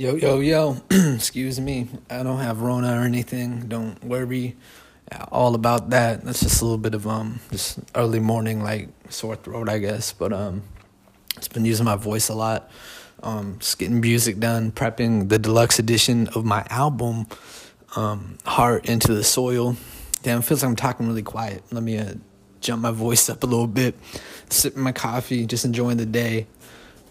Yo, 0.00 0.14
yo, 0.14 0.40
yo. 0.40 0.78
Excuse 0.90 1.60
me. 1.60 1.86
I 2.08 2.22
don't 2.22 2.38
have 2.38 2.62
Rona 2.62 2.98
or 2.98 3.02
anything. 3.02 3.68
Don't 3.68 4.02
worry. 4.02 4.56
All 5.30 5.54
about 5.54 5.90
that. 5.90 6.24
That's 6.24 6.40
just 6.40 6.62
a 6.62 6.64
little 6.64 6.78
bit 6.78 6.94
of 6.94 7.06
um 7.06 7.40
just 7.50 7.80
early 7.94 8.18
morning 8.18 8.62
like 8.62 8.88
sore 9.10 9.36
throat, 9.36 9.68
I 9.68 9.76
guess. 9.76 10.14
But 10.14 10.32
um 10.32 10.62
it's 11.36 11.48
been 11.48 11.66
using 11.66 11.84
my 11.84 11.96
voice 11.96 12.30
a 12.30 12.34
lot. 12.34 12.70
Um 13.22 13.56
just 13.58 13.78
getting 13.78 14.00
music 14.00 14.40
done, 14.40 14.72
prepping 14.72 15.28
the 15.28 15.38
deluxe 15.38 15.78
edition 15.78 16.28
of 16.28 16.46
my 16.46 16.64
album, 16.70 17.26
um, 17.94 18.38
Heart 18.46 18.86
into 18.88 19.12
the 19.12 19.22
Soil. 19.22 19.76
Damn, 20.22 20.40
feels 20.40 20.62
like 20.62 20.70
I'm 20.70 20.76
talking 20.76 21.08
really 21.08 21.22
quiet. 21.22 21.62
Let 21.72 21.82
me 21.82 21.98
uh, 21.98 22.14
jump 22.62 22.80
my 22.80 22.90
voice 22.90 23.28
up 23.28 23.42
a 23.42 23.46
little 23.46 23.66
bit. 23.66 23.96
Sipping 24.48 24.82
my 24.82 24.92
coffee, 24.92 25.44
just 25.44 25.66
enjoying 25.66 25.98
the 25.98 26.06
day. 26.06 26.46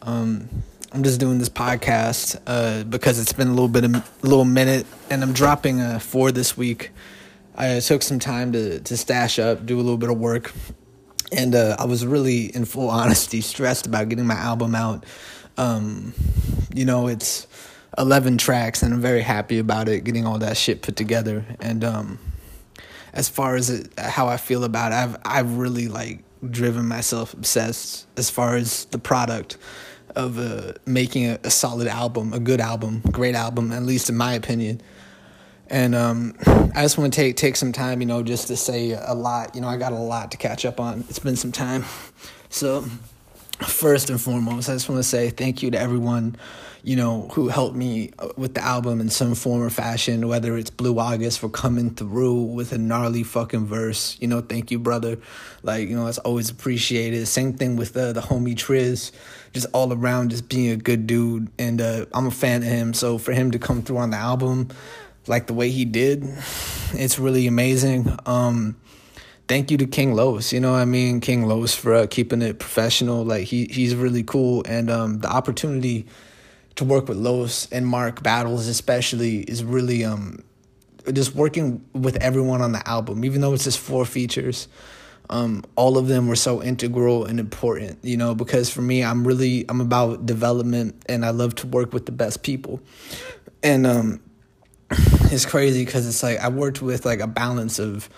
Um 0.02 0.49
I'm 0.91 1.03
just 1.03 1.20
doing 1.20 1.38
this 1.38 1.49
podcast 1.49 2.41
uh, 2.48 2.84
because 2.84 3.20
it's 3.20 3.34
been 3.34 3.48
a 3.48 3.52
little 3.52 3.67
bit 3.67 3.84
of 3.84 3.93
a 3.93 4.03
little 4.23 4.45
minute, 4.45 4.88
and 5.12 5.21
I'm 5.21 5.34
dropping 5.34 5.81
uh, 5.81 5.99
four 5.99 6.31
this 6.31 6.57
week. 6.57 6.89
I 7.55 7.79
took 7.79 8.02
some 8.02 8.17
time 8.17 8.53
to 8.53 8.79
to 8.79 8.98
stash 8.98 9.38
up, 9.38 9.67
do 9.67 9.75
a 9.75 9.84
little 9.84 9.99
bit 9.99 10.09
of 10.09 10.17
work, 10.17 10.52
and 11.31 11.53
uh, 11.53 11.75
I 11.77 11.85
was 11.85 12.07
really, 12.07 12.45
in 12.55 12.65
full 12.65 12.89
honesty, 12.89 13.41
stressed 13.41 13.85
about 13.85 14.09
getting 14.09 14.25
my 14.25 14.34
album 14.34 14.73
out. 14.73 15.05
Um, 15.57 16.13
you 16.73 16.85
know, 16.85 17.07
it's 17.07 17.45
11 17.99 18.40
tracks, 18.40 18.81
and 18.81 18.91
I'm 18.91 19.01
very 19.01 19.21
happy 19.21 19.59
about 19.59 19.90
it, 19.90 20.03
getting 20.03 20.26
all 20.26 20.40
that 20.40 20.57
shit 20.57 20.81
put 20.81 20.95
together. 20.95 21.45
And 21.59 21.84
um, 21.84 22.20
as 23.13 23.29
far 23.29 23.55
as 23.55 23.70
it, 23.70 23.91
how 23.99 24.27
I 24.27 24.37
feel 24.37 24.63
about 24.63 24.91
it, 24.91 24.95
I've 24.95 25.17
I've 25.23 25.57
really 25.57 25.87
like 25.87 26.23
driven 26.49 26.87
myself 26.87 27.34
obsessed 27.34 28.07
as 28.17 28.31
far 28.31 28.55
as 28.55 28.85
the 28.85 28.98
product 28.98 29.57
of 30.16 30.40
uh, 30.40 30.73
making 30.86 31.26
a, 31.26 31.40
a, 31.44 31.49
solid 31.49 31.88
album, 31.88 32.34
a 32.34 32.40
good 32.40 32.60
album, 32.60 33.02
great 33.12 33.35
album, 33.35 33.71
at 33.71 33.84
least 33.84 34.10
in 34.10 34.18
my 34.18 34.34
opinion. 34.34 34.82
And 35.68 35.93
um, 35.93 36.35
I 36.76 36.82
just 36.82 36.98
want 36.98 37.13
to 37.13 37.20
take 37.20 37.38
take 37.38 37.55
some 37.55 37.71
time, 37.71 38.02
you 38.02 38.07
know, 38.07 38.24
just 38.24 38.48
to 38.48 38.57
say 38.57 38.91
a 38.91 39.13
lot. 39.13 39.54
You 39.55 39.62
know, 39.62 39.68
I 39.68 39.77
got 39.77 39.91
a 39.91 39.99
lot 39.99 40.32
to 40.32 40.37
catch 40.37 40.65
up 40.65 40.80
on. 40.80 41.05
It's 41.10 41.20
been 41.20 41.35
some 41.35 41.52
time, 41.52 41.85
so 42.49 42.85
first 43.63 44.10
and 44.10 44.20
foremost, 44.20 44.70
I 44.70 44.74
just 44.74 44.90
want 44.90 44.99
to 44.99 45.04
say 45.04 45.30
thank 45.30 45.62
you 45.62 45.71
to 45.71 45.80
everyone, 45.80 46.35
you 46.84 46.96
know, 46.96 47.27
who 47.34 47.49
helped 47.49 47.76
me 47.76 48.12
uh, 48.20 48.30
with 48.37 48.54
the 48.54 48.63
album 48.63 49.02
in 49.02 49.10
some 49.10 49.35
form 49.35 49.62
or 49.62 49.70
fashion, 49.70 50.27
whether 50.27 50.57
it's 50.57 50.70
Blue 50.70 50.98
August 50.98 51.40
for 51.40 51.49
coming 51.49 51.90
through 51.90 52.41
with 52.43 52.71
a 52.71 52.77
gnarly 52.77 53.24
fucking 53.24 53.65
verse. 53.65 54.18
You 54.21 54.27
know, 54.27 54.41
thank 54.41 54.71
you, 54.71 54.80
brother. 54.80 55.18
Like, 55.62 55.90
you 55.90 55.96
know, 55.96 56.07
it's 56.07 56.20
always 56.20 56.49
appreciated. 56.49 57.27
Same 57.27 57.54
thing 57.54 57.76
with 57.76 57.96
uh, 57.98 58.13
the 58.13 58.21
homie 58.21 58.55
Triz, 58.55 59.12
just 59.54 59.68
all 59.74 59.92
around, 59.94 60.32
just 60.32 60.50
being 60.50 60.70
a 60.70 60.78
good 60.78 61.08
dude. 61.08 61.50
And 61.58 61.82
uh, 61.82 62.05
I'm 62.14 62.28
a 62.28 62.32
fan 62.32 62.64
of 62.64 62.68
him. 62.70 62.94
So 62.94 63.18
for 63.18 63.32
him 63.32 63.52
to 63.52 63.60
come 63.60 63.82
through 63.82 63.98
on 63.98 64.12
the 64.12 64.18
album, 64.18 64.69
like 65.28 65.47
the 65.47 65.53
way 65.53 65.69
he 65.69 65.86
did, 65.86 66.24
it's 66.94 67.19
really 67.19 67.47
amazing. 67.47 68.16
Um, 68.25 68.80
thank 69.47 69.72
you 69.72 69.78
to 69.78 69.86
King 69.86 70.14
Los. 70.14 70.52
You 70.52 70.59
know 70.59 70.72
what 70.72 70.80
I 70.80 70.86
mean? 70.86 71.22
King 71.22 71.46
Los 71.47 71.75
for 71.75 71.94
uh, 71.94 72.08
keeping 72.08 72.42
it 72.42 72.59
professional. 72.59 73.24
Like 73.24 73.46
he 73.46 73.66
he's 73.66 73.96
really 73.96 74.24
cool, 74.24 74.64
and 74.68 74.90
um, 74.90 75.20
the 75.20 75.30
opportunity 75.30 76.08
to 76.75 76.86
work 76.86 77.09
with 77.09 77.18
Los 77.18 77.70
and 77.72 77.86
Mark 77.86 78.24
Battles 78.24 78.68
especially 78.68 79.40
is 79.40 79.64
really 79.64 80.06
um 80.06 80.44
just 81.14 81.36
working 81.36 81.84
with 81.94 82.16
everyone 82.18 82.62
on 82.62 82.72
the 82.72 82.88
album, 82.88 83.25
even 83.25 83.42
though 83.42 83.53
it's 83.53 83.64
just 83.64 83.80
four 83.80 84.06
features. 84.06 84.68
Um, 85.31 85.63
all 85.75 85.97
of 85.97 86.08
them 86.08 86.28
were 86.28 86.35
so 86.35 86.63
integral 86.63 87.25
and 87.25 87.40
important, 87.40 88.00
you 88.03 88.18
know, 88.18 88.34
because 88.34 88.69
for 88.69 88.81
me, 88.81 89.03
I'm 89.03 89.28
really 89.28 89.66
I'm 89.69 89.80
about 89.80 90.25
development, 90.25 91.03
and 91.08 91.24
I 91.24 91.30
love 91.30 91.56
to 91.56 91.68
work 91.68 91.94
with 91.94 92.08
the 92.08 92.12
best 92.12 92.41
people, 92.41 92.80
and 93.62 93.86
um, 93.86 94.22
it's 94.90 95.46
crazy 95.46 95.86
because 95.86 96.08
it's 96.08 96.24
like 96.24 96.40
I 96.40 96.50
worked 96.50 96.81
with 96.81 97.06
like 97.06 97.20
a 97.20 97.28
balance 97.28 97.78
of 97.80 98.09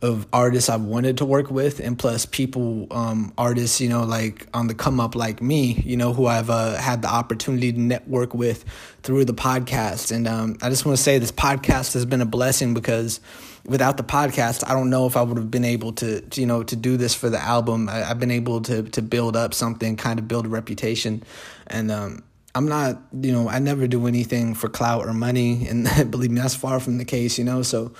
of 0.00 0.26
artists 0.32 0.68
I've 0.68 0.82
wanted 0.82 1.18
to 1.18 1.24
work 1.24 1.50
with, 1.50 1.80
and 1.80 1.98
plus 1.98 2.24
people, 2.24 2.86
um, 2.90 3.32
artists, 3.36 3.80
you 3.80 3.88
know, 3.88 4.04
like 4.04 4.46
on 4.54 4.68
the 4.68 4.74
come 4.74 5.00
up 5.00 5.14
like 5.14 5.42
me, 5.42 5.72
you 5.84 5.96
know, 5.96 6.12
who 6.12 6.26
I've 6.26 6.50
uh, 6.50 6.76
had 6.76 7.02
the 7.02 7.08
opportunity 7.08 7.72
to 7.72 7.80
network 7.80 8.34
with 8.34 8.64
through 9.02 9.24
the 9.24 9.34
podcast. 9.34 10.12
And 10.12 10.28
um, 10.28 10.56
I 10.62 10.70
just 10.70 10.86
want 10.86 10.96
to 10.96 11.02
say 11.02 11.18
this 11.18 11.32
podcast 11.32 11.94
has 11.94 12.04
been 12.04 12.20
a 12.20 12.26
blessing 12.26 12.74
because 12.74 13.20
without 13.64 13.96
the 13.96 14.04
podcast, 14.04 14.68
I 14.68 14.72
don't 14.72 14.90
know 14.90 15.06
if 15.06 15.16
I 15.16 15.22
would 15.22 15.36
have 15.36 15.50
been 15.50 15.64
able 15.64 15.92
to, 15.94 16.20
to 16.20 16.40
you 16.40 16.46
know, 16.46 16.62
to 16.62 16.76
do 16.76 16.96
this 16.96 17.14
for 17.14 17.28
the 17.28 17.40
album. 17.40 17.88
I, 17.88 17.98
have 17.98 18.20
been 18.20 18.30
able 18.30 18.60
to 18.62 18.84
to 18.84 19.02
build 19.02 19.36
up 19.36 19.52
something, 19.52 19.96
kind 19.96 20.18
of 20.18 20.28
build 20.28 20.46
a 20.46 20.48
reputation, 20.48 21.24
and 21.66 21.90
um, 21.90 22.22
I'm 22.54 22.68
not, 22.68 23.00
you 23.20 23.32
know, 23.32 23.48
I 23.48 23.58
never 23.58 23.86
do 23.86 24.06
anything 24.06 24.54
for 24.54 24.68
clout 24.68 25.06
or 25.06 25.12
money, 25.12 25.66
and 25.68 25.88
believe 26.10 26.30
me, 26.30 26.40
that's 26.40 26.54
far 26.54 26.80
from 26.80 26.98
the 26.98 27.04
case, 27.04 27.38
you 27.38 27.44
know. 27.44 27.62
So 27.62 27.92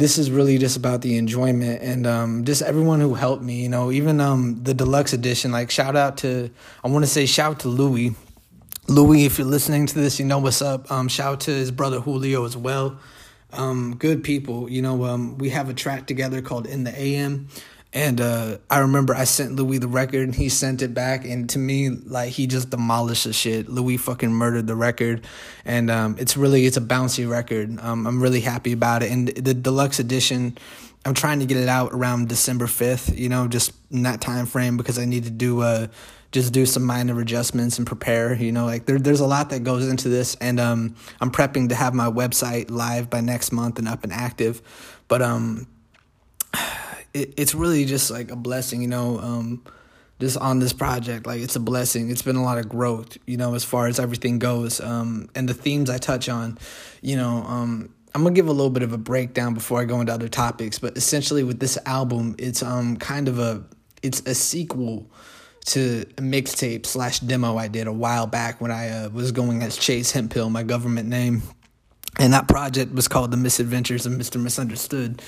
this 0.00 0.16
is 0.16 0.30
really 0.30 0.56
just 0.56 0.78
about 0.78 1.02
the 1.02 1.18
enjoyment 1.18 1.82
and 1.82 2.06
um, 2.06 2.44
just 2.46 2.62
everyone 2.62 3.00
who 3.00 3.12
helped 3.12 3.42
me. 3.42 3.62
You 3.62 3.68
know, 3.68 3.92
even 3.92 4.18
um, 4.18 4.58
the 4.62 4.72
deluxe 4.72 5.12
edition. 5.12 5.52
Like 5.52 5.70
shout 5.70 5.94
out 5.94 6.16
to 6.18 6.50
I 6.82 6.88
want 6.88 7.04
to 7.04 7.10
say 7.10 7.26
shout 7.26 7.52
out 7.52 7.60
to 7.60 7.68
Louis. 7.68 8.14
Louis, 8.88 9.26
if 9.26 9.38
you're 9.38 9.46
listening 9.46 9.86
to 9.86 9.94
this, 9.94 10.18
you 10.18 10.24
know 10.24 10.38
what's 10.38 10.62
up. 10.62 10.90
Um, 10.90 11.08
shout 11.08 11.34
out 11.34 11.40
to 11.40 11.50
his 11.50 11.70
brother 11.70 12.00
Julio 12.00 12.46
as 12.46 12.56
well. 12.56 12.98
Um, 13.52 13.96
good 13.96 14.24
people. 14.24 14.70
You 14.70 14.80
know, 14.80 15.04
um, 15.04 15.36
we 15.36 15.50
have 15.50 15.68
a 15.68 15.74
track 15.74 16.06
together 16.06 16.40
called 16.40 16.66
In 16.66 16.84
the 16.84 16.98
AM. 16.98 17.48
And 17.92 18.20
uh, 18.20 18.58
I 18.70 18.78
remember 18.78 19.14
I 19.14 19.24
sent 19.24 19.56
Louis 19.56 19.78
the 19.78 19.88
record 19.88 20.20
and 20.20 20.34
he 20.34 20.48
sent 20.48 20.80
it 20.80 20.94
back. 20.94 21.24
And 21.24 21.50
to 21.50 21.58
me, 21.58 21.88
like, 21.88 22.30
he 22.30 22.46
just 22.46 22.70
demolished 22.70 23.24
the 23.24 23.32
shit. 23.32 23.68
Louis 23.68 23.96
fucking 23.96 24.32
murdered 24.32 24.68
the 24.68 24.76
record. 24.76 25.26
And 25.64 25.90
um, 25.90 26.16
it's 26.18 26.36
really, 26.36 26.66
it's 26.66 26.76
a 26.76 26.80
bouncy 26.80 27.28
record. 27.28 27.80
Um, 27.80 28.06
I'm 28.06 28.22
really 28.22 28.40
happy 28.40 28.72
about 28.72 29.02
it. 29.02 29.10
And 29.10 29.28
the 29.28 29.54
deluxe 29.54 29.98
edition, 29.98 30.56
I'm 31.04 31.14
trying 31.14 31.40
to 31.40 31.46
get 31.46 31.56
it 31.56 31.68
out 31.68 31.92
around 31.92 32.28
December 32.28 32.66
5th, 32.66 33.16
you 33.16 33.28
know, 33.28 33.48
just 33.48 33.72
in 33.90 34.04
that 34.04 34.20
time 34.20 34.46
frame 34.46 34.76
because 34.76 34.98
I 34.98 35.04
need 35.04 35.24
to 35.24 35.30
do 35.30 35.62
uh, 35.62 35.88
just 36.30 36.52
do 36.52 36.64
some 36.66 36.84
minor 36.84 37.18
adjustments 37.20 37.78
and 37.78 37.86
prepare. 37.86 38.34
You 38.34 38.52
know, 38.52 38.66
like 38.66 38.86
there, 38.86 38.98
there's 38.98 39.20
a 39.20 39.26
lot 39.26 39.50
that 39.50 39.64
goes 39.64 39.88
into 39.88 40.08
this, 40.08 40.36
and 40.36 40.60
um, 40.60 40.94
I'm 41.20 41.30
prepping 41.30 41.70
to 41.70 41.74
have 41.74 41.94
my 41.94 42.08
website 42.08 42.70
live 42.70 43.10
by 43.10 43.20
next 43.20 43.50
month 43.50 43.78
and 43.78 43.88
up 43.88 44.04
and 44.04 44.12
active. 44.12 44.62
But 45.08 45.22
um, 45.22 45.66
it, 47.14 47.34
it's 47.36 47.54
really 47.54 47.84
just 47.84 48.10
like 48.10 48.30
a 48.30 48.36
blessing, 48.36 48.82
you 48.82 48.88
know, 48.88 49.18
um, 49.18 49.62
just 50.20 50.36
on 50.36 50.58
this 50.58 50.72
project. 50.72 51.26
Like 51.26 51.40
it's 51.40 51.56
a 51.56 51.60
blessing. 51.60 52.10
It's 52.10 52.22
been 52.22 52.36
a 52.36 52.42
lot 52.42 52.58
of 52.58 52.68
growth, 52.68 53.18
you 53.26 53.36
know, 53.36 53.54
as 53.54 53.64
far 53.64 53.86
as 53.86 53.98
everything 53.98 54.38
goes. 54.38 54.80
Um, 54.80 55.28
and 55.34 55.48
the 55.48 55.54
themes 55.54 55.90
I 55.90 55.98
touch 55.98 56.28
on, 56.28 56.58
you 57.00 57.16
know, 57.16 57.42
um, 57.44 57.94
I'm 58.14 58.22
gonna 58.22 58.34
give 58.34 58.48
a 58.48 58.52
little 58.52 58.70
bit 58.70 58.82
of 58.82 58.92
a 58.92 58.98
breakdown 58.98 59.54
before 59.54 59.80
I 59.80 59.84
go 59.84 60.00
into 60.00 60.12
other 60.12 60.28
topics. 60.28 60.78
But 60.78 60.96
essentially, 60.96 61.44
with 61.44 61.60
this 61.60 61.78
album, 61.86 62.34
it's 62.38 62.62
um 62.62 62.96
kind 62.96 63.28
of 63.28 63.38
a 63.38 63.64
it's 64.02 64.20
a 64.26 64.34
sequel 64.34 65.10
to 65.66 66.02
a 66.16 66.22
mixtape 66.22 66.86
slash 66.86 67.20
demo 67.20 67.56
I 67.56 67.68
did 67.68 67.86
a 67.86 67.92
while 67.92 68.26
back 68.26 68.60
when 68.60 68.70
I 68.70 68.88
uh, 68.88 69.08
was 69.10 69.30
going 69.30 69.62
as 69.62 69.76
Chase 69.76 70.12
Hempill, 70.12 70.50
my 70.50 70.62
government 70.62 71.08
name, 71.08 71.42
and 72.18 72.32
that 72.32 72.48
project 72.48 72.92
was 72.92 73.08
called 73.08 73.30
The 73.30 73.36
Misadventures 73.36 74.06
of 74.06 74.12
Mr. 74.12 74.42
Misunderstood 74.42 75.22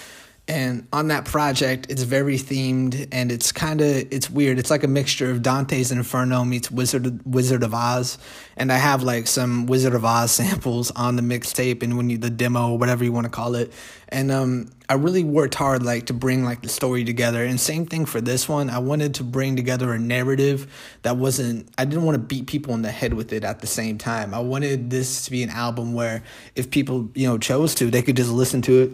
and 0.49 0.89
on 0.93 1.09
that 1.09 1.25
project 1.25 1.87
it's 1.89 2.03
very 2.03 2.37
themed 2.37 3.09
and 3.13 3.31
it's 3.31 3.53
kind 3.53 3.81
of 3.81 3.87
it's 4.13 4.29
weird. 4.29 4.59
It's 4.59 4.71
like 4.71 4.83
a 4.83 4.89
mixture 4.89 5.31
of 5.31 5.41
dante's 5.41 5.93
inferno 5.93 6.45
meets 6.45 6.69
wizard 6.69 7.21
wizard 7.25 7.63
of 7.63 7.73
oz. 7.73 8.19
And 8.57 8.73
i 8.73 8.77
have 8.77 9.05
like 9.05 9.29
some 9.29 9.67
wizard 9.67 9.95
of 9.95 10.05
oz 10.05 10.31
samples 10.43 10.91
on 10.91 11.15
the 11.15 11.23
mixtape 11.23 11.83
and 11.85 11.97
when 11.97 12.11
you 12.11 12.19
the 12.19 12.29
demo 12.29 12.75
whatever 12.75 13.05
you 13.05 13.13
want 13.13 13.25
to 13.25 13.31
call 13.31 13.55
it. 13.55 13.73
And 14.09 14.33
um 14.33 14.71
i 14.89 14.95
really 14.95 15.23
worked 15.23 15.55
hard 15.55 15.85
like 15.85 16.07
to 16.07 16.13
bring 16.13 16.43
like 16.45 16.63
the 16.63 16.69
story 16.69 17.05
together. 17.05 17.45
And 17.45 17.61
same 17.61 17.87
thing 17.87 18.05
for 18.05 18.21
this 18.21 18.49
one. 18.49 18.69
I 18.69 18.81
wanted 18.81 19.15
to 19.15 19.25
bring 19.25 19.55
together 19.55 19.93
a 19.93 19.99
narrative 19.99 20.67
that 21.03 21.19
wasn't 21.19 21.69
i 21.79 21.85
didn't 21.85 22.03
want 22.03 22.17
to 22.17 22.23
beat 22.23 22.49
people 22.49 22.75
in 22.75 22.83
the 22.83 22.91
head 22.91 23.15
with 23.15 23.33
it 23.33 23.45
at 23.45 23.61
the 23.61 23.69
same 23.69 23.97
time. 23.97 24.35
I 24.35 24.41
wanted 24.41 24.91
this 24.91 25.25
to 25.27 25.31
be 25.31 25.45
an 25.45 25.51
album 25.51 25.95
where 25.95 26.25
if 26.57 26.69
people 26.69 27.11
you 27.15 27.29
know 27.29 27.39
chose 27.39 27.77
to 27.77 27.93
they 27.93 28.03
could 28.03 28.17
just 28.17 28.33
listen 28.33 28.61
to 28.63 28.83
it 28.83 28.93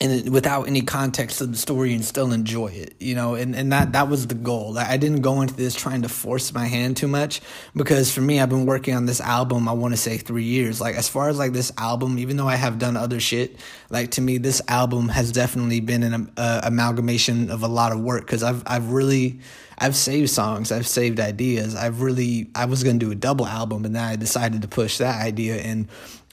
and 0.00 0.30
without 0.30 0.66
any 0.66 0.80
context 0.80 1.40
of 1.40 1.52
the 1.52 1.58
story 1.58 1.92
and 1.92 2.04
still 2.04 2.32
enjoy 2.32 2.68
it 2.68 2.94
you 2.98 3.14
know 3.14 3.34
and, 3.34 3.54
and 3.54 3.72
that 3.72 3.92
that 3.92 4.08
was 4.08 4.26
the 4.26 4.34
goal 4.34 4.76
i 4.78 4.96
didn't 4.96 5.20
go 5.20 5.42
into 5.42 5.54
this 5.54 5.74
trying 5.74 6.02
to 6.02 6.08
force 6.08 6.52
my 6.54 6.66
hand 6.66 6.96
too 6.96 7.08
much 7.08 7.40
because 7.76 8.12
for 8.12 8.20
me 8.20 8.40
i've 8.40 8.48
been 8.48 8.66
working 8.66 8.94
on 8.94 9.06
this 9.06 9.20
album 9.20 9.68
i 9.68 9.72
want 9.72 9.92
to 9.92 9.98
say 9.98 10.16
three 10.16 10.44
years 10.44 10.80
like 10.80 10.96
as 10.96 11.08
far 11.08 11.28
as 11.28 11.38
like 11.38 11.52
this 11.52 11.72
album 11.76 12.18
even 12.18 12.36
though 12.36 12.48
i 12.48 12.56
have 12.56 12.78
done 12.78 12.96
other 12.96 13.20
shit 13.20 13.56
like 13.90 14.10
to 14.10 14.20
me 14.20 14.38
this 14.38 14.62
album 14.68 15.08
has 15.08 15.32
definitely 15.32 15.80
been 15.80 16.02
an 16.02 16.30
uh, 16.36 16.60
amalgamation 16.64 17.50
of 17.50 17.62
a 17.62 17.68
lot 17.68 17.92
of 17.92 18.00
work 18.00 18.22
because 18.22 18.42
i've 18.42 18.62
i've 18.66 18.90
really 18.90 19.38
I've 19.82 19.96
saved 19.96 20.28
songs, 20.28 20.70
I've 20.72 20.86
saved 20.86 21.18
ideas. 21.18 21.74
I've 21.74 22.02
really 22.02 22.50
I 22.54 22.66
was 22.66 22.84
gonna 22.84 22.98
do 22.98 23.10
a 23.10 23.14
double 23.14 23.46
album, 23.46 23.86
and 23.86 23.96
then 23.96 24.04
I 24.04 24.14
decided 24.14 24.60
to 24.60 24.68
push 24.68 24.98
that 24.98 25.22
idea 25.22 25.56
and 25.56 25.88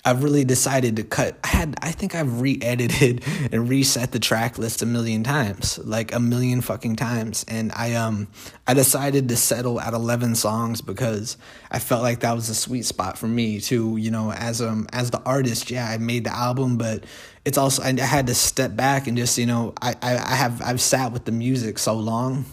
I've 0.06 0.24
really 0.24 0.46
decided 0.46 0.96
to 0.98 1.04
cut. 1.04 1.38
I 1.44 1.48
had, 1.48 1.76
I 1.82 1.92
think 1.92 2.16
I've 2.16 2.40
re-edited 2.40 3.24
and 3.52 3.68
reset 3.68 4.12
the 4.12 4.20
track 4.20 4.58
list 4.58 4.82
a 4.82 4.86
million 4.86 5.24
times, 5.24 5.80
like 5.80 6.14
a 6.14 6.20
million 6.20 6.62
fucking 6.62 6.96
times. 6.96 7.44
And 7.48 7.72
I, 7.76 7.96
um, 7.96 8.28
I 8.66 8.74
decided 8.74 9.28
to 9.30 9.36
settle 9.36 9.82
at 9.82 9.94
eleven 9.94 10.36
songs 10.36 10.82
because 10.82 11.38
I 11.72 11.80
felt 11.80 12.04
like 12.04 12.22
that 12.22 12.34
was 12.34 12.48
a 12.50 12.56
sweet 12.56 12.86
spot 12.86 13.18
for 13.18 13.28
me 13.28 13.60
to, 13.62 13.98
you 13.98 14.12
know, 14.12 14.32
as 14.32 14.62
um, 14.62 14.88
as 14.94 15.12
the 15.12 15.22
artist. 15.24 15.70
Yeah, 15.70 15.88
I 15.88 15.98
made 15.98 16.24
the 16.24 16.34
album, 16.34 16.78
but 16.78 17.04
it's 17.44 17.58
also 17.58 17.84
I 17.84 18.00
had 18.00 18.28
to 18.28 18.36
step 18.36 18.76
back 18.76 19.08
and 19.08 19.18
just, 19.18 19.38
you 19.38 19.46
know, 19.46 19.74
I, 19.82 19.96
I, 20.02 20.18
I 20.18 20.36
have 20.36 20.62
I've 20.62 20.82
sat 20.82 21.12
with 21.12 21.26
the 21.26 21.32
music 21.32 21.80
so 21.80 21.96
long 21.96 22.46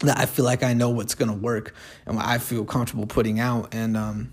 that 0.00 0.18
I 0.18 0.26
feel 0.26 0.44
like 0.44 0.62
I 0.62 0.74
know 0.74 0.90
what's 0.90 1.14
gonna 1.14 1.32
work 1.34 1.74
and 2.06 2.16
what 2.16 2.26
I 2.26 2.38
feel 2.38 2.64
comfortable 2.64 3.06
putting 3.06 3.40
out, 3.40 3.74
and 3.74 3.96
um 3.96 4.30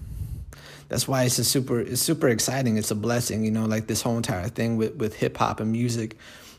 that's 0.87 1.07
why 1.07 1.23
it's 1.23 1.39
a 1.39 1.43
super 1.43 1.79
it's 1.79 2.01
super 2.01 2.27
exciting. 2.29 2.77
It's 2.77 2.91
a 2.91 2.95
blessing, 2.95 3.43
you 3.43 3.51
know, 3.51 3.65
like 3.65 3.87
this 3.87 4.01
whole 4.01 4.17
entire 4.17 4.49
thing 4.49 4.77
with 4.77 4.95
with 4.95 5.15
hip 5.15 5.37
hop 5.37 5.59
and 5.59 5.71
music. 5.71 6.17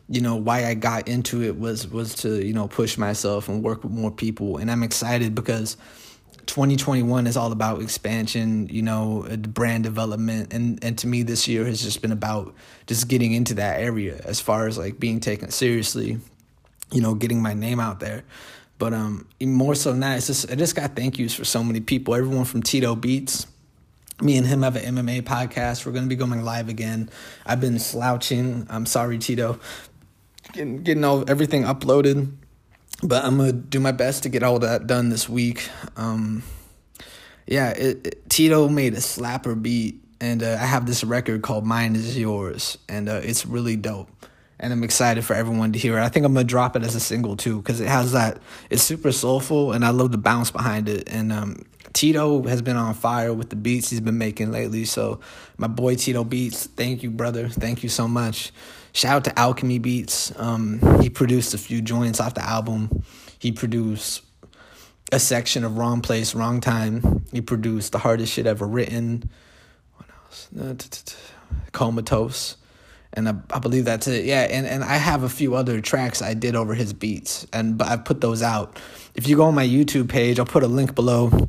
You 0.08 0.20
know, 0.20 0.36
why 0.36 0.66
I 0.66 0.74
got 0.74 1.08
into 1.08 1.42
it 1.42 1.58
was 1.58 1.88
was 1.88 2.14
to, 2.16 2.44
you 2.44 2.52
know, 2.52 2.68
push 2.68 2.96
myself 2.96 3.48
and 3.48 3.62
work 3.62 3.82
with 3.82 3.92
more 3.92 4.10
people 4.10 4.58
and 4.58 4.70
I'm 4.70 4.82
excited 4.82 5.34
because 5.34 5.76
2021 6.46 7.26
is 7.26 7.36
all 7.36 7.50
about 7.50 7.82
expansion, 7.82 8.68
you 8.68 8.82
know, 8.82 9.26
brand 9.48 9.84
development 9.84 10.52
and 10.52 10.82
and 10.82 10.96
to 10.98 11.06
me 11.06 11.22
this 11.22 11.48
year 11.48 11.64
has 11.64 11.82
just 11.82 12.02
been 12.02 12.12
about 12.12 12.54
just 12.86 13.08
getting 13.08 13.32
into 13.32 13.54
that 13.54 13.80
area 13.80 14.20
as 14.24 14.40
far 14.40 14.66
as 14.66 14.78
like 14.78 14.98
being 14.98 15.20
taken 15.20 15.50
seriously, 15.50 16.18
you 16.92 17.00
know, 17.00 17.14
getting 17.14 17.42
my 17.42 17.54
name 17.54 17.80
out 17.80 18.00
there. 18.00 18.24
But 18.78 18.92
um 18.92 19.26
more 19.40 19.74
so 19.74 19.92
that, 19.92 20.16
it's 20.18 20.26
just 20.28 20.50
I 20.50 20.54
just 20.54 20.76
got 20.76 20.94
thank 20.94 21.18
yous 21.18 21.34
for 21.34 21.44
so 21.44 21.64
many 21.64 21.80
people. 21.80 22.14
Everyone 22.14 22.44
from 22.44 22.62
Tito 22.62 22.94
Beats, 22.94 23.46
me 24.20 24.36
and 24.36 24.46
him 24.46 24.62
have 24.62 24.76
an 24.76 24.96
MMA 24.96 25.22
podcast. 25.22 25.84
We're 25.84 25.92
gonna 25.92 26.06
be 26.06 26.16
going 26.16 26.42
live 26.42 26.68
again. 26.68 27.10
I've 27.44 27.60
been 27.60 27.78
slouching. 27.78 28.66
I'm 28.70 28.86
sorry, 28.86 29.18
Tito. 29.18 29.58
Getting 30.52 30.82
getting 30.82 31.04
all 31.04 31.28
everything 31.28 31.64
uploaded, 31.64 32.32
but 33.02 33.24
I'm 33.24 33.36
gonna 33.36 33.52
do 33.52 33.80
my 33.80 33.92
best 33.92 34.22
to 34.22 34.28
get 34.28 34.42
all 34.42 34.58
that 34.60 34.86
done 34.86 35.10
this 35.10 35.28
week. 35.28 35.68
Um, 35.96 36.42
yeah, 37.46 37.70
it, 37.70 38.06
it, 38.06 38.30
Tito 38.30 38.68
made 38.68 38.94
a 38.94 38.98
slapper 38.98 39.60
beat, 39.60 40.02
and 40.20 40.42
uh, 40.42 40.58
I 40.60 40.66
have 40.66 40.86
this 40.86 41.04
record 41.04 41.42
called 41.42 41.66
"Mine 41.66 41.94
Is 41.94 42.16
Yours," 42.16 42.78
and 42.88 43.08
uh, 43.08 43.20
it's 43.22 43.44
really 43.44 43.76
dope. 43.76 44.10
And 44.58 44.72
I'm 44.72 44.82
excited 44.82 45.22
for 45.22 45.34
everyone 45.34 45.72
to 45.72 45.78
hear 45.78 45.98
it. 45.98 46.02
I 46.02 46.08
think 46.08 46.24
I'm 46.24 46.32
gonna 46.32 46.44
drop 46.44 46.74
it 46.74 46.82
as 46.82 46.94
a 46.94 47.00
single 47.00 47.36
too, 47.36 47.58
because 47.58 47.80
it 47.80 47.88
has 47.88 48.12
that. 48.12 48.40
It's 48.70 48.82
super 48.82 49.12
soulful, 49.12 49.72
and 49.72 49.84
I 49.84 49.90
love 49.90 50.10
the 50.10 50.18
bounce 50.18 50.50
behind 50.50 50.88
it. 50.88 51.06
And 51.08 51.32
um, 51.32 51.66
Tito 51.96 52.42
has 52.42 52.60
been 52.60 52.76
on 52.76 52.92
fire 52.92 53.32
with 53.32 53.48
the 53.48 53.56
beats 53.56 53.88
he's 53.88 54.02
been 54.02 54.18
making 54.18 54.52
lately. 54.52 54.84
So 54.84 55.20
my 55.56 55.66
boy 55.66 55.94
Tito 55.94 56.24
Beats, 56.24 56.66
thank 56.66 57.02
you, 57.02 57.10
brother. 57.10 57.48
Thank 57.48 57.82
you 57.82 57.88
so 57.88 58.06
much. 58.06 58.52
Shout 58.92 59.16
out 59.16 59.24
to 59.24 59.38
Alchemy 59.38 59.78
Beats. 59.78 60.30
Um, 60.38 61.00
he 61.00 61.08
produced 61.08 61.54
a 61.54 61.58
few 61.58 61.80
joints 61.80 62.20
off 62.20 62.34
the 62.34 62.46
album. 62.46 63.02
He 63.38 63.50
produced 63.50 64.22
a 65.10 65.18
section 65.18 65.64
of 65.64 65.78
Wrong 65.78 66.02
Place, 66.02 66.34
Wrong 66.34 66.60
Time. 66.60 67.24
He 67.32 67.40
produced 67.40 67.92
the 67.92 67.98
hardest 67.98 68.30
shit 68.30 68.46
ever 68.46 68.66
written. 68.66 69.30
What 69.96 70.10
else? 70.10 71.16
Comatose. 71.72 72.58
And 73.14 73.26
I, 73.26 73.36
I 73.54 73.58
believe 73.58 73.86
that's 73.86 74.06
it. 74.06 74.26
Yeah, 74.26 74.42
and, 74.42 74.66
and 74.66 74.84
I 74.84 74.96
have 74.96 75.22
a 75.22 75.30
few 75.30 75.54
other 75.54 75.80
tracks 75.80 76.20
I 76.20 76.34
did 76.34 76.56
over 76.56 76.74
his 76.74 76.92
beats, 76.92 77.46
and 77.54 77.78
but 77.78 77.88
I've 77.88 78.04
put 78.04 78.20
those 78.20 78.42
out. 78.42 78.78
If 79.14 79.26
you 79.26 79.36
go 79.36 79.44
on 79.44 79.54
my 79.54 79.66
YouTube 79.66 80.10
page, 80.10 80.38
I'll 80.38 80.44
put 80.44 80.62
a 80.62 80.68
link 80.68 80.94
below 80.94 81.48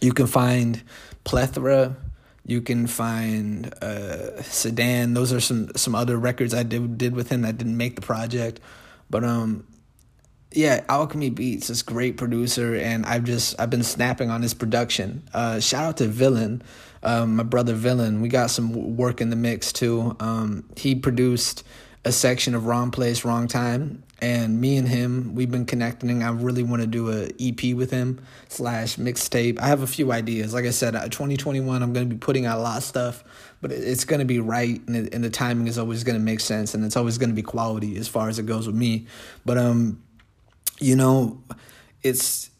you 0.00 0.12
can 0.12 0.26
find 0.26 0.82
plethora. 1.24 1.96
You 2.44 2.62
can 2.62 2.86
find 2.86 3.72
uh, 3.82 4.40
sedan. 4.42 5.14
Those 5.14 5.32
are 5.32 5.40
some 5.40 5.70
some 5.74 5.94
other 5.94 6.16
records 6.16 6.54
i 6.54 6.62
did 6.62 6.96
did 6.96 7.14
with 7.14 7.28
him 7.28 7.42
that 7.42 7.58
didn't 7.58 7.76
make 7.76 7.96
the 7.96 8.02
project. 8.02 8.60
But 9.10 9.24
um 9.24 9.66
yeah 10.52 10.84
alchemy 10.88 11.30
beats 11.30 11.68
is 11.68 11.82
great 11.82 12.16
producer 12.16 12.76
and 12.76 13.04
i've 13.04 13.24
just 13.24 13.58
i've 13.58 13.68
been 13.68 13.82
snapping 13.82 14.30
on 14.30 14.42
his 14.42 14.54
production. 14.54 15.28
Uh 15.34 15.58
shout 15.58 15.84
out 15.84 15.96
to 15.96 16.06
villain 16.06 16.62
um, 17.02 17.36
my 17.36 17.42
brother 17.42 17.74
villain. 17.74 18.20
We 18.20 18.28
got 18.28 18.50
some 18.50 18.96
work 18.96 19.20
in 19.20 19.30
the 19.30 19.36
mix 19.36 19.72
too. 19.72 20.16
Um 20.20 20.64
he 20.76 20.94
produced 20.94 21.64
a 22.04 22.12
section 22.12 22.54
of 22.54 22.66
wrong 22.66 22.92
place 22.92 23.24
wrong 23.24 23.48
time 23.48 24.04
and 24.20 24.60
me 24.60 24.78
and 24.78 24.88
him 24.88 25.34
we've 25.34 25.50
been 25.50 25.66
connecting. 25.66 26.22
I 26.22 26.30
really 26.30 26.62
want 26.62 26.82
to 26.82 26.86
do 26.86 27.10
a 27.10 27.28
ep 27.38 27.76
with 27.76 27.90
him 27.90 28.24
slash 28.48 28.96
mixtape. 28.96 29.58
I 29.58 29.66
have 29.68 29.82
a 29.82 29.86
few 29.86 30.12
ideas. 30.12 30.54
Like 30.54 30.64
i 30.64 30.70
said 30.70 30.96
uh, 30.96 31.08
2021 31.08 31.82
i'm 31.82 31.92
going 31.92 32.08
to 32.08 32.14
be 32.14 32.18
putting 32.18 32.46
out 32.46 32.58
a 32.58 32.62
lot 32.62 32.78
of 32.78 32.84
stuff 32.84 33.24
but 33.60 33.72
it's 33.72 34.04
going 34.04 34.20
to 34.20 34.24
be 34.24 34.40
right 34.40 34.80
and, 34.86 34.96
it, 34.96 35.14
and 35.14 35.22
the 35.22 35.30
timing 35.30 35.66
is 35.66 35.78
always 35.78 36.04
going 36.04 36.18
to 36.18 36.24
make 36.24 36.40
sense 36.40 36.74
and 36.74 36.84
it's 36.84 36.96
always 36.96 37.18
going 37.18 37.30
to 37.30 37.34
be 37.34 37.42
quality 37.42 37.96
as 37.98 38.08
far 38.08 38.28
as 38.28 38.38
it 38.38 38.46
goes 38.46 38.66
with 38.66 38.76
me. 38.76 39.06
But 39.44 39.58
um 39.58 40.02
you 40.78 40.96
know 40.96 41.42
it's 42.02 42.50